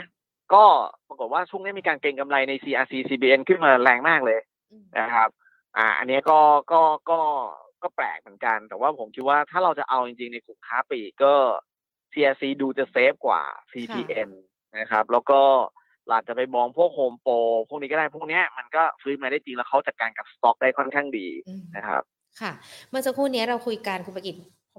[0.53, 0.63] ก็
[1.07, 4.39] ปรากฏว่าช่วงนี้มีการเก็งกำไรใน CRC CBN ขึ้นมาแรงมากเลย
[4.71, 5.29] อืมนะครับ
[5.77, 6.39] อ่า อันเนี้ยก็
[6.71, 7.19] ก็ก็
[7.81, 11.33] ก็แปลกเหมือนกัน แต่ว่าผมคิดว่าถ้าเราจะเอาจริงๆ ในกลุ่มค้าปลีกก็
[12.13, 14.29] CRC ดูจะเซฟกว่า CPN
[14.79, 15.41] นะครับ แล้วก็
[16.07, 17.33] เราจะไปมองพวกโฮมโปร
[17.69, 22.03] พวกนี้ก็ได้พวกเนี้ยมันก็ฟื้นมาได้จริงแล้วเขาจัดการกับสต็อกได้ค่อนข้างดีอืมนะครับ
[22.41, 22.51] ค่ะ
[22.89, 24.35] เมื่อสักครู่นี้เราคุยกันคุณประกิต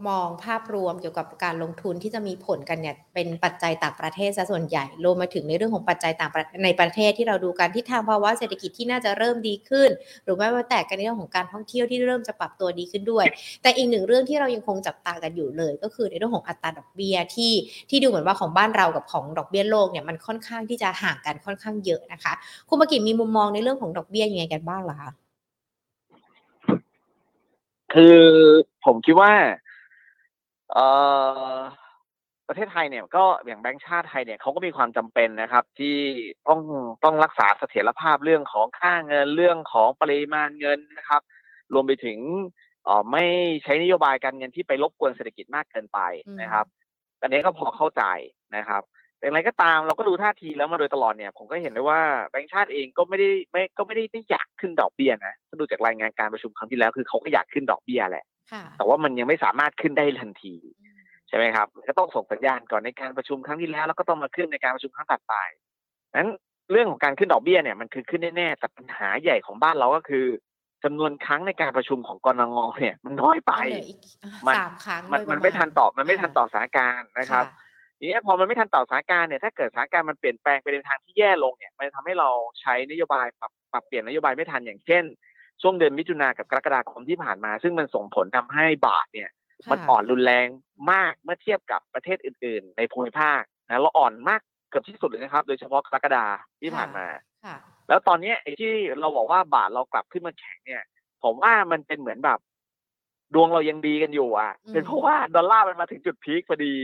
[0.09, 9.90] มองภาพรวมเกี่ยวกับการลงทุนที่จะมีผลกันเนี่ยเป็นปัจจัยต่างประเทศซะส่วนใหญ่รวมมาถึงในเรื่องของปัจจัยต่างประในประเทศที่เราดูกันที่ทางภาวะเศรษฐกิจที่น่าจะเริ่มดีขึ้น
[10.24, 13.24] หรือไม่ว่าแต่กันในเรื่องของการท่องเที่ยวที่เริ่มจะปรับตัวดีขึ้นด้วย
[13.62, 17.52] แต่อีกหนึ่งเรื่องที่เรายังคงจับตากันอยู่เลย ก็คือในเรื่องของอัตราดอกเบี้ยที่
[17.90, 22.32] ที่ดูเหมือนว่าของบ้านเรากับของดอกเบี้ยโลกเนี่ยมันค่อนข้างที่จะห่างกันค่อนข้างเยอะนะคะ
[22.68, 25.11] คุณปกิมีมุมมองในเรื่องของดอกเบี้ยยังไงกันบ้างล่ะคะ
[27.92, 28.18] คือ
[28.85, 29.32] ผมคิดว่า
[30.72, 30.87] เอ่
[31.57, 31.59] อ
[32.48, 35.96] ประเทศไทยเนี่ยก็อย่างแบงก์ชาติไทยเนี่ยเขาก็มีความจำเป็นนะครับ ที่
[36.48, 36.61] ต้อง
[37.05, 41.22] ต้องรักษาเสถียรภาพเรื่องของค่าเงินเรื่องของปริมาณเงินนะครับ
[41.74, 42.18] รวมไปถึง
[42.85, 43.24] เอ่อไม่
[43.64, 45.98] ใช้นโยบายการเงินที่ไปรบกวนเศรษฐกิจมากเกินไป
[46.40, 46.66] นะครับ
[47.20, 48.02] อันนี้ก็พอเข้าใจ
[48.57, 48.83] นะครับ
[49.18, 52.00] แต่อย่างไรก็ตามเราก็ดูท่าทีแล้วมาโดยตลอดเนี่ย ผมก็เห็นได้ว่า
[52.31, 58.36] แบงก์ชาติเองก็ไม่ได้ไม่ก็ไม่ได้ได้อยากขึ้นดอกเบี้ยนะถ้าดูจากรายงานการประชุมครั้งที่แล้วคือเขาก็อยากขึ้นดอกเบี้ยแหละค่ะ
[58.76, 60.54] แต่ว่ามันยังไม่สามารถขึ้นได้ทันที
[61.28, 65.35] ใช่ไหมครับก็ต้องส่งสัญญาณก่อนในการประชุมครั้งที่แล้ว แล้วก็ต้องมาขึ้นในการประชุมครั้งถัดไป
[66.18, 66.30] นั้น
[66.70, 70.26] เรื่องของการขึ้นดอกเบี้ยเนี่ยมันคือขึ้นแน่ๆแต่ปัญหาใหญ่ของบ้านเราก็คือ
[70.85, 77.44] จำนวนครั้งในการประชุมของกรงงเนี่ย มันน้อยไปเหลืออีกอะมันสามครั้งมันโดยมันประาณไม่ทันต่อมันไม่ทันต่อค่ะสถานการณ์นะครับ
[77.98, 82.28] ทีนี้พอมันไม่ทันต่อสถานการณ์เนี่ยถ้าเกิดสถานการณ์มันเปลี่ยนแปลงไปในทางที่แย่ลงเนี่ยมันจะทำให้เรา
[82.61, 85.04] ใช้นโยบายปรับปรับเปลี่ยนนโยบายไม่ทันอย่างเช่น
[85.62, 89.31] ช่วงเดือนมิถุนากับกรกฎาคมที่ผ่านมา ซึ่งมันส่งผลทำให้บาทเนี่ย
[89.64, 90.47] ค่ะมันอ่อนรุนแรง
[90.92, 94.40] มากเมื่อเทียบกับประเทศอื่น ๆ ในภูมิภาคนะเราอ่อนมาก
[94.71, 96.25] เกือบที่สุดเลยนะครับ โดยเฉพาะกรกฎา
[96.61, 97.07] ที่ผ่านมา
[97.45, 97.57] ค่ะ
[97.88, 100.83] แล้วตอนเนี้ยไอ้ที่เราบอกว่าบาทเรากลับขึ้นมาแข็งเนี่ย
[101.23, 102.38] ผมว่ามันเป็นเหมือนแบบ
[103.35, 106.75] ดวงเรายังดีกันอยู่อะอืมเป็นเพราะว่าดอลลาร์มันมาถึงจุด peak พอดี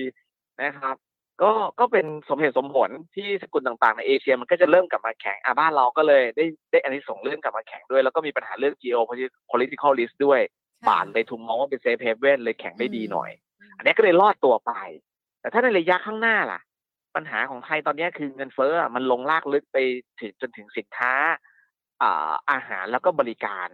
[0.62, 0.96] นะครับ
[1.42, 14.72] ก็ก็เป็นสมเหตุสมผลที่สกุลต่างๆในเอเชียมันก็จะเริ่มกลับมาแข็งอะบ้านเราก็เลยได้ได้อันนี้ส่งส์เรื่องกลับมาแข็งด้วย แล้วก็มีปัญหาเรื่อง geopolitical risk ด้วยค่ะบาทเลยถูกมองว่าเป็น safe haven เลยแข็งได้ดีหน่อยมอันนี้ก็เลยรอดตัวไป
[15.40, 16.60] แต่ถ้าในระยะข้างหน้าล่ะ
[17.14, 19.78] ปัญหาของไทยตอนนี้คือเงินเฟ้ออะมันลงลากลึกไป
[20.20, 21.12] ถึงจนถึงสินค้า
[22.02, 23.68] อ่าอาหารแล้วก็บริการ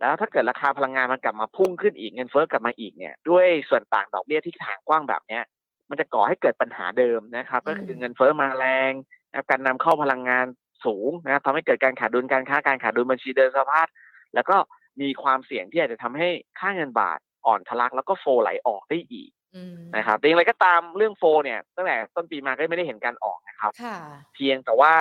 [0.00, 5.42] แล้วถ้าเกิดราคาพลังงานมันกลับมาพุ่งขึ้นอีกเงินเฟ้อกลับมาอีกเนี่ย ด้วยส่วนต่างดอกเบี้ยที่ทางกว้างแบบเนี้ย
[5.90, 8.92] มันจะก่อให้เกิดปัญหาเดิมนะครับ ก็คือเงินเฟ้อมาแรง
[9.30, 10.46] นะครับการนำเข้าพลังงาน
[10.84, 13.88] สูงนะครับทำให้เกิดการขาดดุลการค้าการขาดดุลบัญชีเดินสะพัด
[14.34, 14.56] แล้วก็
[15.00, 16.28] มีความเสี่ยงที่อาจจะทำให้
[16.60, 23.96] ค่าเงินบาทอ่อนทะลักแล้วก็โฟไหลออกได้อีกอืมนะครับแต่อย่างไรก็ตามเรื่องโฟเนี่ยตั้งแต่ต้นปีมาก็ไม่ได้เห็นการออกนะครับค่ะ
[24.34, 24.94] เพียงแต่ว่า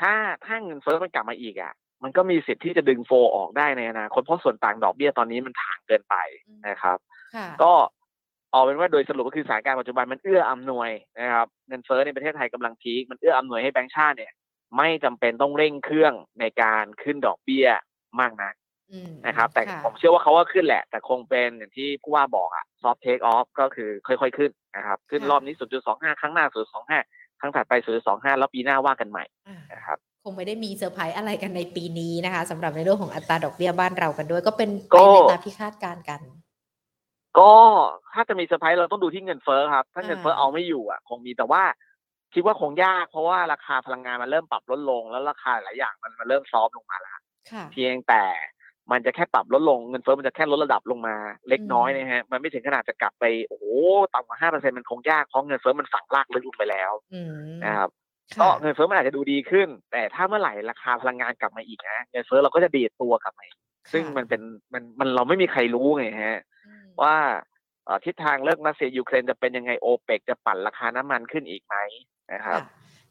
[0.00, 0.12] ถ้า
[0.44, 6.16] ถ้าเงินเฟ้อมันกลับมาอีกอะ มันก็มีสิทธิ์ที่จะดึงโฟออกได้ในอนาคตเพราะส่วนต่างดอกเบี้ยตอนนี้มันถ่างเกินไป
[6.68, 6.98] นะครับ
[7.36, 7.72] ค่ะก็
[8.56, 10.90] เอาเป็นว่าโดยสรุปก็คือสถานการณ์ปัจจุบันมันเอื้ออำนวย
[11.20, 14.32] นะครับเงินเฟ้อในประเทศไทยกำลังพีคมันเอื้ออำนวยให้แบงก์ชาติเนี่ย
[14.76, 17.68] ไม่จำเป็นต้องเร่งเครื่องในการขึ้นดอกเบี้ย
[18.20, 18.54] มากนัก
[18.92, 25.54] อืมนะครับ แต่ค่ะผมเชื่อว่าเขาก็ขึ้นแหละ แต่คงเป็นอย่างที่ผู้ว่าบอกอะ soft take off ก็คือค่อยๆขึ้นนะครับ ขึ้นค่ะรอบนี้
[25.86, 26.44] 0.25 ครั้งหน้า
[26.92, 27.74] 0.25 ครั้งถัดไป
[28.06, 36.20] 0.25 แล้วปีหน้าว่ากันใหม่อ่านะครับคงไม่ได้มีเซอร์ไพรส์อะไรกันในปีนี้นะคะสำหรับในเรื่องของอัตราดอกเบี้ยบ้านเรากันด้วย ก็เป็นไปก็ในตามที่คาดการณ์กัน
[37.38, 37.52] ก็
[38.14, 41.62] ถ้าจะมีเซอร์ไพรส์เราต้องดูที่เงินเฟ้อครับ ถ้าเงินเฟ้ออ่าเอาไม่อยู่อะคงมีแต่ว่า
[42.34, 47.12] คิดว่าคงยากเพราะว่าราคาพลังงานมันเริ่มปรับลดลง แล้วราคาหลายอย่างมันมันเริ่มซอฟต์ลงมาแล้ว
[47.50, 48.24] ค่ะเพียงแต่
[48.92, 51.16] มันจะแค่ปรับลดลงเงินเฟ้อมันจะแค่ลดระดับลงมา
[51.48, 53.64] เล็กน้อยอืมนะฮะมันไม่ถึงขนาดจะกลับไปโอ้โห
[54.14, 57.90] ต่ำกว่าห้าเปอร์เซ็นมันคงยากเพราะเงินเฟ้อมันฝังลากลึกลงไปแล้วอืมนะครับ
[58.34, 63.58] ค่ะก็เงินเฟ้อมันอาจจะดูดีขึ้น แต่ถ้าเมื่อไหร่ราคาพลังงานกลับมาอีกนะเงินเฟ้อเราก็จะดีดตัวกลับมาอีก
[63.92, 64.40] ซึ่งค่ะมันเป็น
[64.72, 67.16] มันมันเราไม่มีใครรู้ไงฮะอืม ว่า
[68.04, 71.76] ทิศทางเลิกรัสเซียยูเครนจะเป็นยังไงโอเปกจะปั่นราคาน้ำมันขึ้นอีกไหม
[72.32, 72.60] นะครับ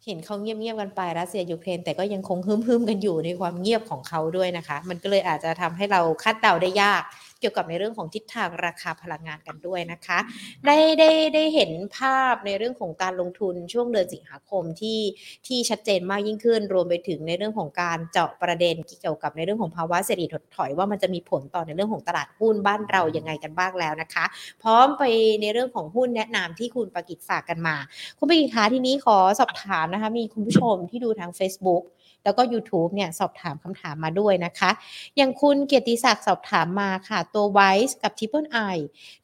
[0.05, 7.01] เห็นเขาเงียบๆกันไปรัสเซียยูเครนแต่ก็ยังคงฮึ่มๆกันอยู่ในความเงียบของเขาด้วยนะคะ มันก็เลยอาจจะทำให้เราคาดเดาได้ยาก
[7.45, 10.19] กี่ยวกับในเรื่องของทิศทางราคาพลังงานกันด้วยนะคะ
[10.65, 14.99] ได้ได้ได้เห็นภาพในเรื่องของการลงทุนช่วงเดือนสิงหาคมที่
[15.47, 24.25] ที่ชัดเจนมากยิ่งขึ้น รวมไปถึงในเรื่องของการเจาะประเด็นเกี่ยวกับในเรื่องของภาวะเศรษฐกิจถดถอยว่ามันจะมีผลต่อในเรื่องของตลาดหุ้นบ้านเรายังไงกันบ้างแล้วนะคะ
[24.63, 25.03] พร้อมไป
[25.41, 27.75] ในเรื่องของหุ้นแนะนำที่คุณประกิตฝากกันมา
[28.17, 31.84] คุณประกิตคะที่นี้ขอสอบถามนะคะ มีคุณผู้ชมที่ดูทาง Facebook
[32.25, 34.71] แล้วก็ YouTube เนี่ยสอบถามคำถามมาด้วยนะคะ
[35.17, 38.77] อย่างคุณเกียรติศักดิ์สอบถามมาค่ะ ตัว WICE กับ Triple I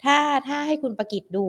[0.03, 1.47] ถ้าถ้าให้คุณประกิตดู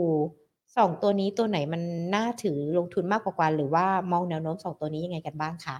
[0.76, 1.82] สองตัวนี้ตัวไหนมัน
[2.14, 5.78] น่าถือลงทุนมากกว่ากันหรือว่ามองแนวโน้มสองตัวนี้ยังไงกันบ้างคะ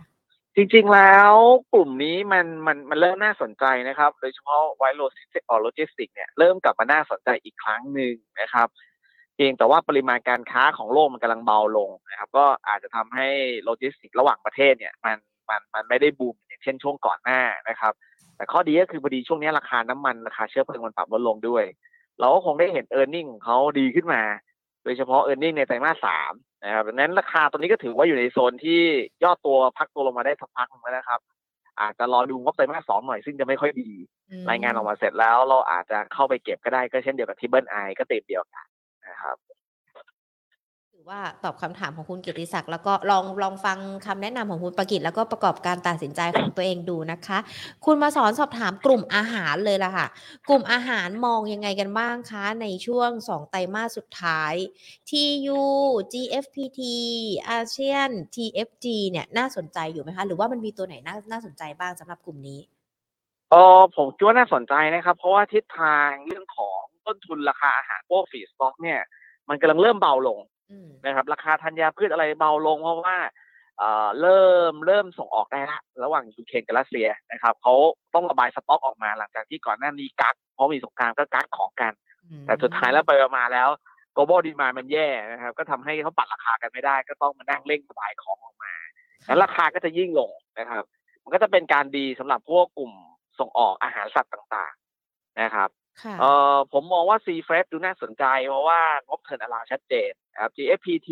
[0.57, 1.35] จริงๆแล้ว
[1.73, 8.69] กลุ่มนี้มันมันมันเริ่มน่าสนใจนะครับ โดยเฉพาะไวโรซิสออโลจิสติกเนี่ยเริ่มกลับมาน่าสนใจอีกครั้งหนึ่งนะครับ
[9.35, 13.29] เพียงแต่ว่าปริมาณการค้าของโลกมันกำลังเบาลงนะครับ ก็อาจจะทำให้
[13.65, 15.17] โลจิสติกระหว่างประเทศเนี่ย มัน
[15.51, 17.93] มันมันไม่ได้บูมอย่างเช่นช่วงก่อนหน้านะครับ
[18.37, 21.65] แต่ข้อดีก็คือพอดีช่วงนี้ราคาน้ำมันราคาเชื้อเพลิงมันปรับลดลงด้วย
[22.21, 24.23] เราก็คงได้เห็น earning ของเขาดีขึ้นมา
[24.85, 26.33] โดยเฉพาะ earning ในไตรมาสสาม
[26.65, 28.81] นะครับดังนั้นราคาตัวนี้ก็ถือว่าอยู่ในโซนที่
[29.23, 31.21] ย่อตัวพักตัวลงมาได้สักพักหนึงแล้วนะครับ
[31.81, 33.91] อาจจะรอดูงบไตรมาสสองหน่อยซึ่งจะไม่ค่อยดี
[34.31, 38.72] อืมรายงานออกมาเสร็จแล้ว เราอาจจะเข้าไปเก็บก็ได้ก็เช่นเดียวกับที่เบิลไอก็เต็มเดียวกันนะครับถือ
[41.11, 47.39] ว่าตอบคำถามของคุณกียรติศักดิ์แล้วก็ลองลองฟังคำแนะนำของคุณประกิตแล้วก็ประกอบการตัดสินใจของตัวเองดูนะคะ
[47.85, 50.07] คุณมาสอนสอบถามกลุ่มอาหารเลยล่ะค่ะ
[50.49, 54.55] กลุ่มอาหารมองยังไงกันบ้างคะ ในช่วง 2 ไตรมาสสุดท้าย
[55.11, 55.63] TU
[56.13, 56.81] GFPT
[57.51, 62.61] อาเซียน TFG เนี่ยน่าสนใจอยู่ไหมคะ หรือว่ามันมีตัวไหนน่าน่าสนใจบ้างสำหรับกลุ่มนี้
[63.51, 69.01] เออผมคิดว่าน่าสนใจนะครับ เพราะว่าทิศทางเรื่องของต้นทุนราคาอาหารพวกฟีสต็อกเนี่ย
[69.49, 70.39] มันกำลังเริ่มเบาลง
[71.05, 73.17] นะครับ ราคาธัญญาพืชอะไรเบาลงเพราะว่า
[73.79, 77.75] เอ่อเริ่มเริ่มส่งออกได้ละระหว่างยูเครนกับรัสเซียนะครับเขา
[78.15, 81.93] ต้องระบายสต็อกออกมาหลังจากที่ก่อนหน้านี้กักเพราะมีสงครามก็กักของกัน
[82.47, 83.69] แต่สุดท้ายแล้วไปมาแล้ว
[84.17, 88.73] global demand มันแย่นะครับ ก็ทำให้เขาปัดราคากันไม่ได้ ก็ต้องมานั่งเร่งระบายของออกมา
[89.27, 90.85] แล้วราคาก็จะยิ่งลงนะครับ
[91.23, 92.93] มันก็จะเป็นการดีสำหรับพวกกลุ่ม
[93.39, 94.75] ส่งออกอาหารสัตว์ต่าง
[95.07, 95.69] ๆนะครับ
[96.03, 101.11] ค่ะ เอ่อผมมองว่า c f r e d ดูน่าสนใจ เพราะว่างบ turnaround ชัดเจนนะครับ GFPT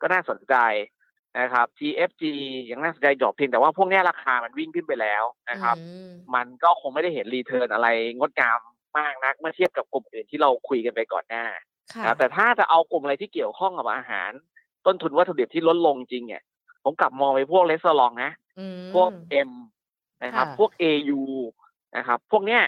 [0.00, 0.54] ก็น่าสนใจ
[1.40, 2.22] นะครับ TFG
[2.70, 7.88] ยังน่าสนใจดอกเพียงแต่ว่าพวกเนี้ยราคามันวิ่งขึ้นไปแล้วนะครับอืมมันก็คงไม่ได้เห็น return อะไร
[8.18, 8.58] งดงาม
[8.98, 11.44] มากนัก เมื่อเทียบกับกลุ่มอื่นที่เราคุยกันไปก่อนหน้า
[11.92, 14.30] ค่ะนะครับแต่ถ้าจะเอากลุ่มอะไรที่เกี่ยวข้องกับอาหาร
[14.86, 16.42] ต้นทุนวัตถุดิบที่ลดลงจริงเนี่ย
[16.84, 19.10] ผมกลับมองไปพวกเลสเตอรองนะอืมพวก
[19.48, 19.52] M
[20.24, 21.20] นะครับค่ะพวก AU
[21.96, 22.62] นะครับ พวกเนี้ย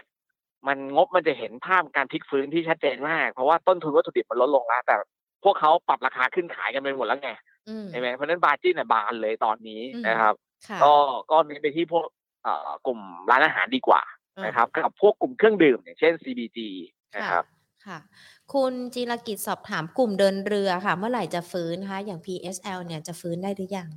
[0.66, 4.96] มันงบมันจะเห็นภาพการพลิกฟื้นที่ชัดเจนมาก เพราะว่าต้นทุนวัตถุดิบมันลดลงแล้ว แต่
[5.44, 7.30] พวกเขาปรับราคาขึ้นขายกันไปหมดแล้วไง
[7.68, 10.34] อืมใช่ไหมเพราะฉะนั้นบาจิ้นเนี่ยบานเลยตอนนี้อืมนะครับ
[10.68, 10.92] ค่ะก็
[11.30, 12.04] ก็เน้นไปที่พวก
[12.42, 14.02] เอ่อกลุ่มร้านอาหารดีกว่า
[14.36, 16.58] อ่านะครับกับพวกกลุ่มเครื่องดื่มอย่างเช่น CBG
[17.16, 17.44] นะครับ
[17.86, 17.98] ค่ะ
[18.54, 23.88] คุณจิรกิจสอบถามกลุ่มเดินเรือค่ะ เมื่อไหร่จะฟื้นคะอย่าง PSL เนี่ยจะฟื้นได้หรือยัง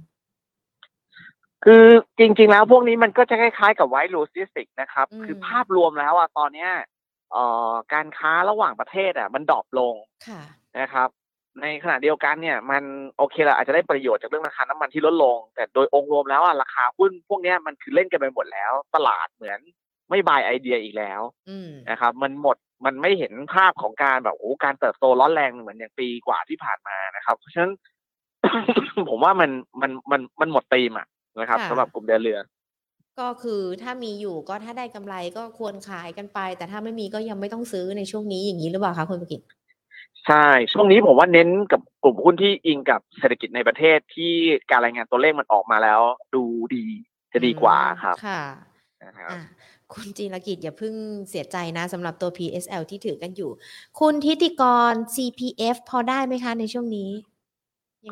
[1.65, 1.84] คือ
[2.19, 6.72] จริง ๆ แล้วพวกนี้มันก็จะคล้ายๆ กับ WICE Logistics นะครับ อืม คือภาพรวมแล้วอะตอนเนี้ย
[7.32, 9.95] เอ่อการค้าระหว่างประเทศอะ มัน drop ลง
[10.28, 10.41] ค่ะ
[10.80, 11.10] นะครับ
[11.62, 12.84] ในขณะเดียวกันเนี่ย มัน
[13.17, 19.60] โอเคละอาจจะได้ประโยชน์จากเรื่องราคาน้ำมันที่ลดลง แต่โดยองค์รวมแล้วอะราคาหุ้นพวกเนี้ยมันคือเล่นกันไปหมดแล้ว ตลาดเหมือน
[20.10, 27.74] ไม่บายไอเดียอีกแล้ว อืม นะครับมันหมดมันไม่เห็นภาพของการแบบโอ้การเติบโตร้อนแรงเหมือนอย่างปีกว่าที่ผ่านมานะครับ เพราะฉะนั้น
[29.10, 29.50] ผมว่ามัน
[29.82, 31.08] มันมันมันหมดตีมอะ
[31.39, 32.39] นะครับค่ะ สำหรับกลุ่มเดินเรือ
[33.19, 39.41] ก็คือถ้ามีอยู่ก็ถ้าได้กำไรก็ควรขายกันไป แต่ถ้าไม่มีก็ยังไม่ต้องซื้อในช่วงนี้อย่างนี้หรือเปล่าคะคุณประกิต
[40.28, 44.34] ใช่ ช่วงนี้ผมว่าเน้นกับกลุ่มหุ้นที่อิงกับเศรษฐกิจในประเทศที่
[44.69, 46.02] การรายงานตัวเลขมันออกมาแล้ว
[46.36, 46.43] ดู
[46.75, 46.86] ดี
[47.34, 48.41] จะดีกว่าครับค่ะ
[49.04, 49.41] นะครับ อะ
[49.93, 50.93] คุณจีรกิจอย่าเพิ่ง
[51.30, 53.52] เสียใจนะสำหรับตัว PSL ที่ถือกันอยู่
[53.99, 57.28] คุณทิติกร CPF พอได้ไหมคะในช่วงนี้ยังไง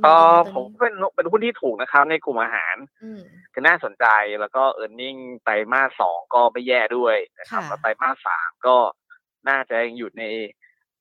[0.05, 3.21] ก็ดีคะผตัวมนี้เป็นเป็นหุ้นที่ถูกนะครับ ในกลุ่มอาหารอืม
[3.53, 4.05] คือน่าสนใจ
[4.39, 8.75] แล้วก็เอ r n i n g ไตรมาสสองก็ไม่แย่ด้วยนะครับค่ะแล้วไตรมาสสามก็
[9.49, 10.23] น่าจะยังอยู่ใน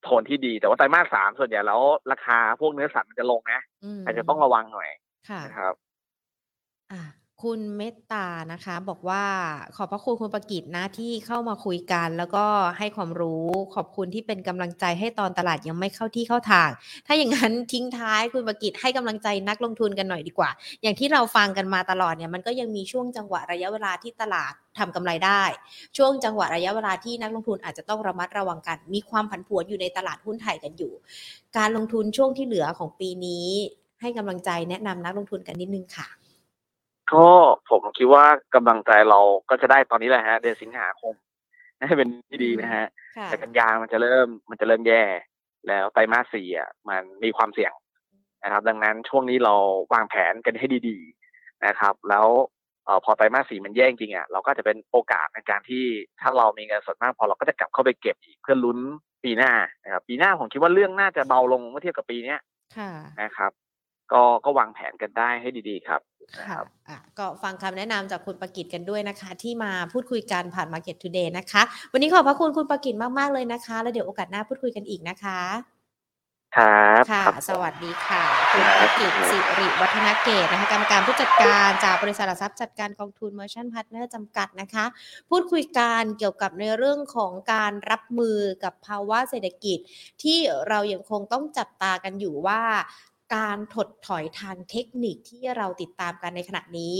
[0.03, 3.61] โทนที่ดี แต่ว่าไตรมาสสามส่วนใหญ่แล้ว ราคาพวกเนื้อสัตว์มันจะลงนะ
[3.97, 4.89] มอาจจะต้องระวังหน่อย
[5.29, 5.73] ค่ะนะครับ
[6.91, 7.01] อะ
[7.43, 9.23] คุณเมตตานะคะ บอกว่า
[9.75, 12.45] ขอบพระคุณคุณประกิตนะที่เข้ามาคุยกัน แล้วก็
[12.77, 13.45] ให้ความรู้
[13.75, 16.69] ขอบคุณที่เป็นกำลังใจให้ตอนตลาดยังไม่เข้าที่เข้าทาง
[17.07, 20.49] ถ้าอย่างนั้นทิ้งท้ายคุณประกิตให้กำลังใจนักลงทุนกันหน่อยดีกว่า
[20.81, 25.43] อย่างที่เราฟังกันมาตลอดเนี่ยมันก็ยังมีช่วงจังหวะระยะเวลาที่ตลาดทำกำไรได้
[25.97, 30.93] ช่วงจังหวะระยะเวลาที่นักลงทุนอาจจะต้องระมัดระวังกัน มีความผันผวนอยู่ในตลาดหุ้นไทยกันอยู่
[31.57, 33.47] การลงทุนช่วงที่เหลือของปีนี้
[34.01, 36.07] ให้กำลังใจแนะนำนักลงทุนกันนิดนึงค่ะ
[37.13, 37.27] ก็
[37.69, 41.13] ผมคิดว่ากำลังใจเราก็จะได้ตอนนี้แหละฮะ เดือนสิงหาคม
[41.79, 42.85] น่าจะเป็นที่ดีนะฮะ
[43.17, 45.03] ค่ะแต่กันยามันจะเริ่มมันจะเริ่มแย่
[45.67, 47.73] แล้วไตรมาสสี่อะมันมีความเสี่ยง
[48.43, 49.53] นะครับ ดังนั้นช่วงนี้เรา
[49.93, 52.27] วางแผนกันให้ดีๆนะครับ แล้ว
[52.85, 55.83] เออพอไตรมาสสี่มันแย่จริงๆอะเราก็จะเป็นโอกาสในการที่
[56.19, 58.79] ถ้าเรามีเงินสดมากพอเราก็จะกลับเข้าไปเก็บอีกเพื่อลุ้น
[59.23, 59.51] ปีหน้า
[59.83, 62.39] นะครับปีหน้าผมคิดว่าเรื่องน่าจะเบาลงเมื่อเทียบกับปีเนี้ย
[62.77, 62.91] ค่ะ
[63.21, 63.51] นะครับ
[64.13, 66.01] ก็ก็วางแผนกันได้ให้ดีๆครับ
[66.39, 75.39] นะคค่ะรับอะก็ฟังคำแนะนำจากคุณประกิตกันด้วยนะคะ ที่มาพูดคุยกันผ่าน Market Today นะคะ วันนี้ขอบพระคุณคุณประกิตมากๆเลยนะคะ แล้วเดี๋ยวโอกาสหน้าพูดคุยกันอีกนะคะ
[76.57, 84.85] ครับค่ะครับสวัสดีค่ะ คุณประกิตสิริวัฒนเกตนะคะ กรรมการผู้จัดการจากบริษัทหลักทรัพย์จัดการกองทุน Merchant Partner จำกัดนะคะ
[85.29, 89.77] พูดคุยกันเกี่ยวกับในเรื่องของการรับมือกับภาวะเศรษฐกิจ
[90.23, 90.39] ที่
[90.69, 92.61] เรายังคงต้องจับตากันอยู่ว่า
[93.35, 96.97] การถดถอยทางเทคนิคที่เราติดตามกันในขณะนี้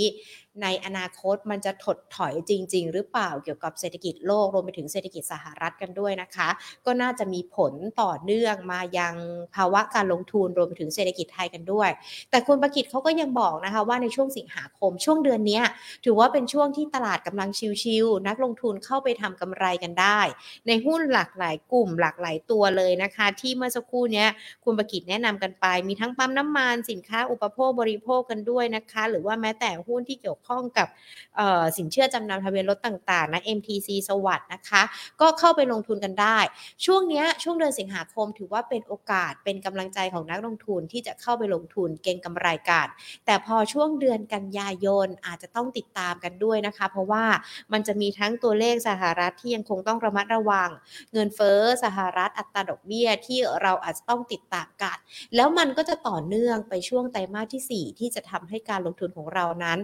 [0.63, 6.49] ในอนาคตมันจะถดถอยจริง ๆ หรือเปล่าเกี่ยวกับเศรษฐกิจโลกรวมไปถึงเศรษฐกิจสหรัฐกันด้วยนะคะ
[6.85, 9.15] ก็น่าจะมีผลต่อเนื่องมายัง
[9.55, 11.89] ภาวะการลงทุนรวมไปถึงเศรษฐกิจไทยกันด้วย
[12.29, 15.61] แต่คุณประกิตเขาก็ยังบอกนะคะว่าในช่วงสิงหาคมช่วงเดือนนี้
[16.05, 17.49] ถือว่าเป็นช่วงที่ตลาดกำลัง
[17.83, 20.19] ชิลๆนักลงทุนเข้าไปทำกำไรกันได้
[20.67, 24.25] ในหุ้นหลากหลายกลุ่มหลากหลายตัวเลยนะคะ ที่เมื่อสักครู่นี้
[24.63, 30.87] คุณประกิตแนะนำกันไปมีทั้งปั๊มน้ำมันสินค้าอุปโภคบริโภคกันด้วยนะคะ หรือว่าแม้แต่หุ้นที่เกี่ยวข้องกับ
[31.77, 34.81] สินเชื่อจำนำทะเบียนรถต่างๆนะ MTC สวัสด์นะคะ
[35.21, 36.37] ก็เข้าไปลงทุนกันได้
[36.85, 42.87] ช่วงนี้ช่วงเดือนสิงหาคมถือว่าเป็นโอกาสเป็นกำลังใจของนักลงทุนที่จะเข้าไปลงทุนเก็งกำไรกัน
[43.25, 47.25] แต่พอช่วงเดือนกันยายนอาจจะต้องติดตามกันด้วยนะคะ เพราะว่า
[47.73, 50.69] มันจะมีทั้งตัวเลขสหรัฐที่ยังคงต้องระมัดระวัง
[51.13, 54.97] เงินเฟ้อสหรัฐอัตราดอกเบี้ยที่เราอาจจะต้องติดตามกัน
[55.35, 59.79] แล้วมันก็จะต่อเนื่องไปช่วงไตรมาสที่ 4 ที่จะทำให้การลงทุนของเรานั้น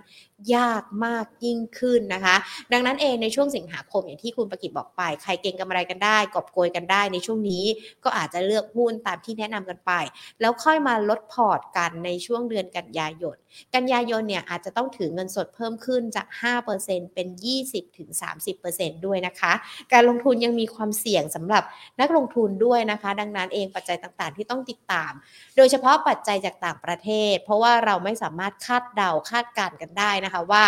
[0.55, 2.35] ยากมากยิ่งขึ้นนะคะ
[2.73, 7.65] ดังนั้นเองในช่วงสิงหาคมอย่างที่คุณประกิตบอกไป ใครเก่งกำไรกันได้กอบโกยกันได้ในช่วงนี้
[8.03, 9.91] ก็อาจจะเลือกหุ้นตามที่แนะนำกันไป
[10.41, 13.35] แล้วค่อยมาลดพอร์ตกันในช่วงเดือนกันยายน
[13.75, 16.27] กันยายนเนี่ยอาจจะต้องถือเงินสดเพิ่มขึ้นจาก
[16.71, 17.27] 5%เป็น
[17.97, 19.53] 20-30%ด้วยนะคะ
[19.93, 21.63] การลงทุนยังมีความเสี่ยงสำหรับ
[22.01, 25.11] นักลงทุนด้วยนะคะ ดังนั้นเองปัจจัยต่างๆ ที่ต้องติดตาม
[25.57, 30.63] โดยเฉพาะปัจจัยจากต่างประเทศ เพราะว่าเราไม่สามารถคาดเดาคาดการณ์กันได้นะคะว่า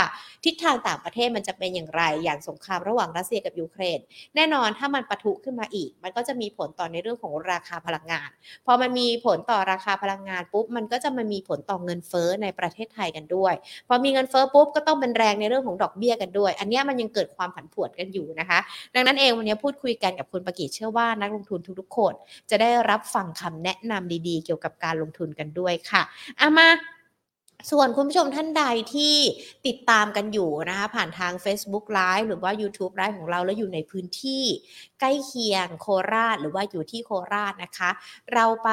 [0.45, 4.00] ทิศทางต่างประเทศมันจะเป็นอย่างไร อย่างสงครามระหว่างรัสเซียกับยูเครน
[4.36, 8.30] แน่นอนถ้ามันปะทุขึ้นมาอีก มันก็จะมีผลต่อในเรื่องของราคาพลังงาน
[8.65, 13.54] พอมันมีผลต่อราคาพลังงานปุ๊บมันก็จะมามีผลต่อเงินเฟ้อในประเทศไทยกันด้วย
[13.88, 18.60] พอมีเงินเฟ้อปุ๊บก็ต้องเป็นแรงในเรื่องของดอกเบี้ยกันด้วย อันนี้มันยังเกิดความผันผวนกันอยู่นะคะ
[18.96, 22.14] ดังนั้นเองวันนี้พูดคุยกันกับคุณประกิตเชื่อว่านักลงทุนทุกๆคน
[22.50, 26.02] จะได้รับฟังคำแนะนำดีๆ เกี่ยวกับการลงทุนกันด้วยค่ะ
[26.38, 26.68] เอามา
[27.72, 29.16] ส่วนคุณผู้ชมท่านใดที่
[29.68, 34.44] ติดตามกันอยู่นะคะผ่านทาง Facebook Live หรือว่า YouTube Live ของเราแล้วอยู่ในพื้นที่
[35.06, 37.89] ล้เคียงโคราชหรือว่าอยู่ที่โคราชนะคะ
[38.34, 38.70] เราไป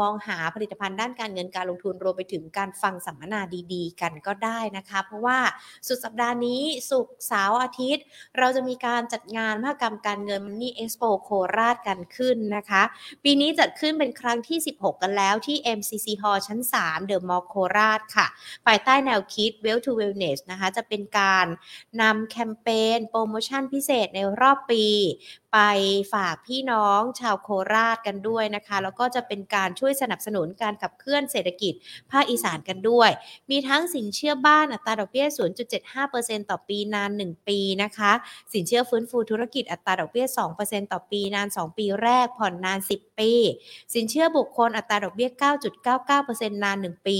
[0.00, 3.40] มองหาผลิตภัณฑ์ด้านการเงินการลงทุนรวมไปถึงการฟังสัมมนา
[3.72, 5.38] ดีๆ กันก็ได้นะคะ เพราะว่า
[5.86, 8.04] สุดสัปดาห์นี้ศุกร์เสาร์อาทิตย์
[8.38, 12.82] เราจะมีการจัดงานมหกรรมการเงิน Money Expo โคราชกันขึ้นนะคะ
[13.24, 18.26] ปีนี้จัดขึ้นเป็นครั้งที่ 16 กันแล้วที่ MCC Hall ชั้น 3 เดอะมอลล์โคราชค่ะ
[18.66, 21.46] ภายใต้แนวคิด Well to Wellness นะคะจะเป็นการ
[22.02, 24.84] นำแคมเปญโปรโมชั่นพิเศษในรอบปี
[25.52, 25.58] ไป
[26.12, 31.72] ฝากพี่น้องชาวโคราชกันด้วยนะคะ แล้วก็จะเป็นการช่วยสนับสนุนการขับเคลื่อนเศรษฐกิจ
[32.10, 33.10] ภาคอีสานกันด้วย
[33.50, 35.26] มีทั้งสินเชื่อบ้านอัตราดอกเบี้ย
[35.88, 38.12] 0.75%ต่อปีนาน 1 ปีนะคะ
[38.52, 40.26] สินเชื่อฟื้นฟูธุรกิจอัตราดอกเบี้ย
[40.58, 43.32] 2%ต่อปีนาน 2 ปีแรกผ่อนนาน 10 ปี
[43.94, 45.30] สินเชื่อบุคคลอัตราดอกเบี้ย
[46.16, 47.18] 9.99%นาน 1 ปี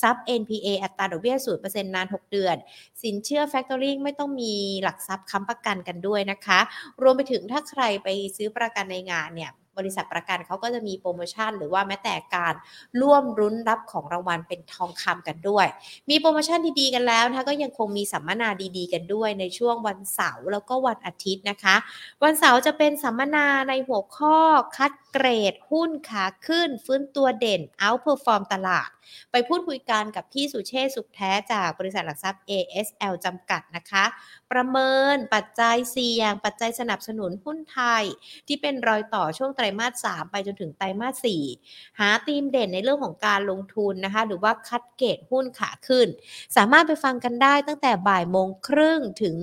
[0.00, 2.56] ซับ NPA อัตราดอกเบี้ย 0%นาน 6 เดือน
[3.02, 4.52] สินเชื่อ Factoring ไม่ต้องมี
[4.82, 6.60] หลักทรัพย์ค้ำประกันกันด้วยนะคะ
[7.02, 12.54] รวมไปถึงถ้าใครไปซื้อประกันในงานเนี่ยบริษัทประกันเขาก็จะมีโปรโมชั่น หรือว่าแม้แต่การ
[13.00, 15.66] ร่วมรุ้นรับของรางวัลเป็นทองคำกันด้วย
[16.10, 21.76] มีโปรโมชั่นดีๆกันแล้วนะคะก็ยังคงมีสัมมนาดีๆ กันด้วยในช่วงวันเสาร์แล้วก็วันอาทิตย์นะคะ
[22.22, 24.36] วันเสาร์จะเป็นสัมมนาในหัวข้อ
[24.76, 28.88] คัดเกรด หุ้นขาขึ้น ฟื้นตัวเด่น outperform ตลาด
[29.32, 34.04] ไปพูดคุยกันกับพี่สุเชษสุขแท้จากบริษัทหลักทรัพย์ ASL จำกัดนะคะ
[34.52, 38.04] ประเมินปัจจัยเสี่ยง ปัจจัยสนับสนุนหุ้นไทย
[38.46, 41.26] ที่เป็นรอยต่อช่วงไตรมาส 3 ไปจนถึงไตรมาส
[41.58, 46.08] 4 หาธีมเด่นในเรื่องของการลงทุนนะคะ หรือว่าคัดเกรดหุ้นขาขึ้น
[46.56, 49.36] สามารถไปฟังกันได้ตั้งแต่บ่ายโมงครึ่งถึง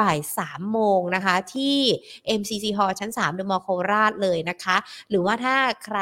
[0.00, 1.78] บ่าย 3 โมงนะคะที่
[2.40, 4.76] MCC Hall ชั้น 3 เดอะมอลล์โคราชเลยนะคะ
[5.10, 5.98] หรือว่าถ้าใคร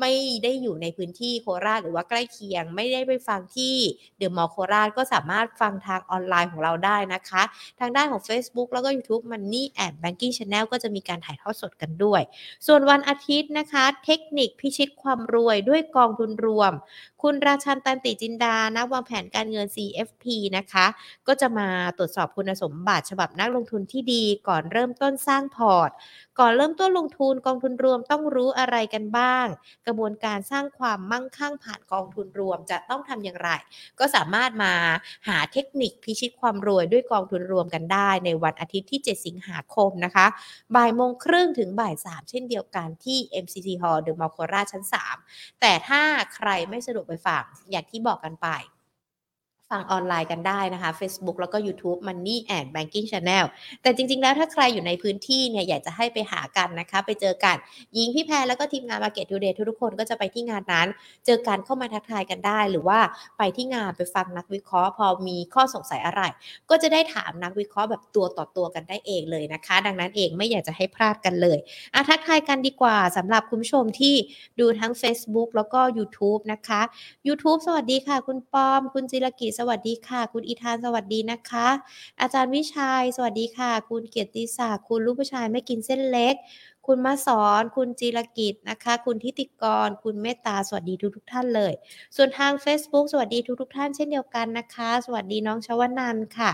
[0.00, 0.12] ไม่
[0.44, 3.76] ได้อยู่ในพื้นที่โคราชหรือว่าใกล้เคียง ไม่ได้ไปฟังที่
[4.18, 7.42] เดอะมอลโคราชก็สามารถฟังทางออนไลน์ของเราได้นะคะ
[7.80, 12.22] ทางด้านของ Facebook แล้วก็ YouTube Money and Banking Channel ก็จะมีการถ่ายทอดสดกันด้วย
[12.66, 16.72] ส่วนวันอาทิตย์นะคะ เทคนิคพิชิตความรวยด้วยกองทุนรวม
[17.22, 20.24] คุณราชันตันติจินดานักวางแผนการเงิน CFP
[20.56, 20.86] นะคะ
[21.28, 21.68] ก็จะมา
[21.98, 25.90] ตรวจสอบคุณสมบัติฉบับนักลงทุนที่ดีก่อนเริ่มต้นสร้างพอร์ต
[26.38, 29.46] ก่อนเริ่มต้นลงทุนกองทุนรวมต้องรู้อะไรกันบ้าง
[29.86, 33.50] กระระบวนการสร้างความมั่งคั่งผ่านกองทุนรวม จะต้องทำอย่างไร
[33.98, 34.72] ก็สามารถมา
[35.28, 40.26] หาเทคนิคพิชิตความรวยด้วยกองทุนรวมกันได้ในวันอาทิตย์ที่ 7 สิงหาคมนะคะ
[40.74, 44.84] บ่ายโมงครึ่งถึงบ่าย3เช่นเดียวกันที่ MCC Hall เดอะมอลล์โคราชชั้น
[45.22, 46.02] 3 แต่ถ้า
[46.34, 48.48] ใครไม่สะดวกไปฟังอย่างที่บอกกันไป
[49.72, 53.44] ฟังออนไลน์กันได้นะคะ Facebook แล้วก็ YouTube Money and Banking Channel
[53.82, 57.56] แต่จริง ๆ แล้วถ้าใครอยู่ในพื้นที่เนี่ยอยากจะให้ไปหากันนะคะ ไปเจอกัน
[57.96, 60.88] ยิงพี่แพรแล้วก็ทีมงาน Market Today ทุกคนก็จะไปที่งานนั้น
[61.26, 62.98] เจอกันเข้ามาทักทายกันได้ หรือว่า
[63.38, 66.22] ไปที่งานไปฟังนักวิเคราะห์ พอมีข้อสงสัยอะไร
[66.70, 71.58] ก็จะได้ถามนักวิเคราะห์แบบตัวต่อตัวกันได้เองเลยนะคะ ดังนั้นเองไม่อยากจะให้พลาดกันเลย
[71.94, 74.14] อะทักทายกันดีกว่าสำหรับคุณผู้ชมที่
[74.60, 76.80] ดูทั้ง Facebook แล้วก็ YouTube นะคะ
[77.26, 81.68] YouTube สวัสดีค่ะ คุณปอม คุณจิรกิจวัสดีค่ะ คุณอีธานสวัสดีนะคะ
[82.20, 86.34] อาจารย์วิชัย สวัสดีค่ะ คุณเกียรติศักดิ์คุณลูกผู้ชายไม่กินเส้นเล็ก
[86.86, 91.72] คุณมาสอน คุณจิรกิจนะคะ คุณทิติกร คุณเมตตาสวัสดีทุกทุกท่านเลย
[92.16, 96.50] ส่วนทาง Facebook สวัสดีทุกทุกท่านเช่นเดียวกันนะคะ สวัสดีน้องชวนันค่ะ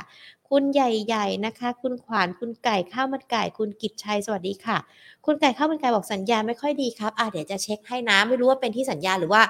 [0.48, 4.78] คุณใหญ่ๆนะคะ คุณขวานคุณไก่ข้าวมันไก่ คุณกิจชัยสวัสดีค่ะ
[5.26, 9.42] คุณไก่ข้าวมันไก่บอกสัญญาณไม่ค่อยดีครับอะเดี๋ยวจะเช็คให้นะไม่รู้ว่าเป็นที่สัญญาณหรือว่า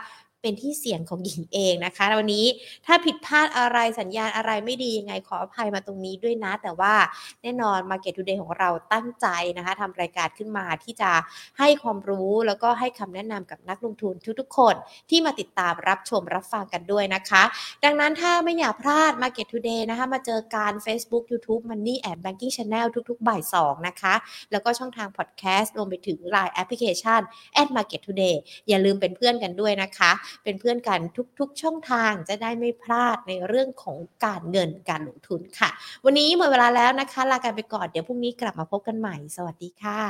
[0.43, 2.47] เป็นที่เสี่ยงของหญิงเองนะคะวันนี้
[2.87, 6.95] ถ้าผิดพลาดอะไรสัญญาณอะไรไม่ดียังไงขออภัยมาตรงนี้ด้วยนะ แต่ว่า
[7.43, 9.27] แน่นอน Market Today ของเราตั้งใจ
[9.57, 11.11] นะคะทำรายการขึ้นมาที่จะ
[11.59, 14.75] ให้ความรู้แล้วก็ให้คำแนะนำกับนักลงทุนทุกๆ คน
[15.11, 17.43] ที่มาติดตามรับชมรับฟังกันด้วยนะคะ
[17.85, 24.15] ดังนั้นถ้าไม่อยากพลาด Market Today นะคะมาเจอการ Facebook YouTube Money and Banking Channel ทุกๆ บ่าย2นะคะ
[24.53, 27.21] แล้วก็ช่องทาง Podcast รวมไปถึง Line Application
[27.61, 28.37] at Market Today
[28.69, 30.11] อย่าลืมเป็นเพื่อนกันด้วยนะคะ
[30.43, 31.01] เป็นเพื่อนกัน
[31.39, 35.71] ทุกๆ ช่องทางจะได้ไม่พลาดในเรื่องของการเงินการลงทุนค่ะ
[36.05, 40.09] วันนี้หมดเวลาแล้วนะคะ ลากันไปก่อนเดี๋ยวพรุ่งนี้กลับมาพบกันใหม่ สวัสดีค่ะ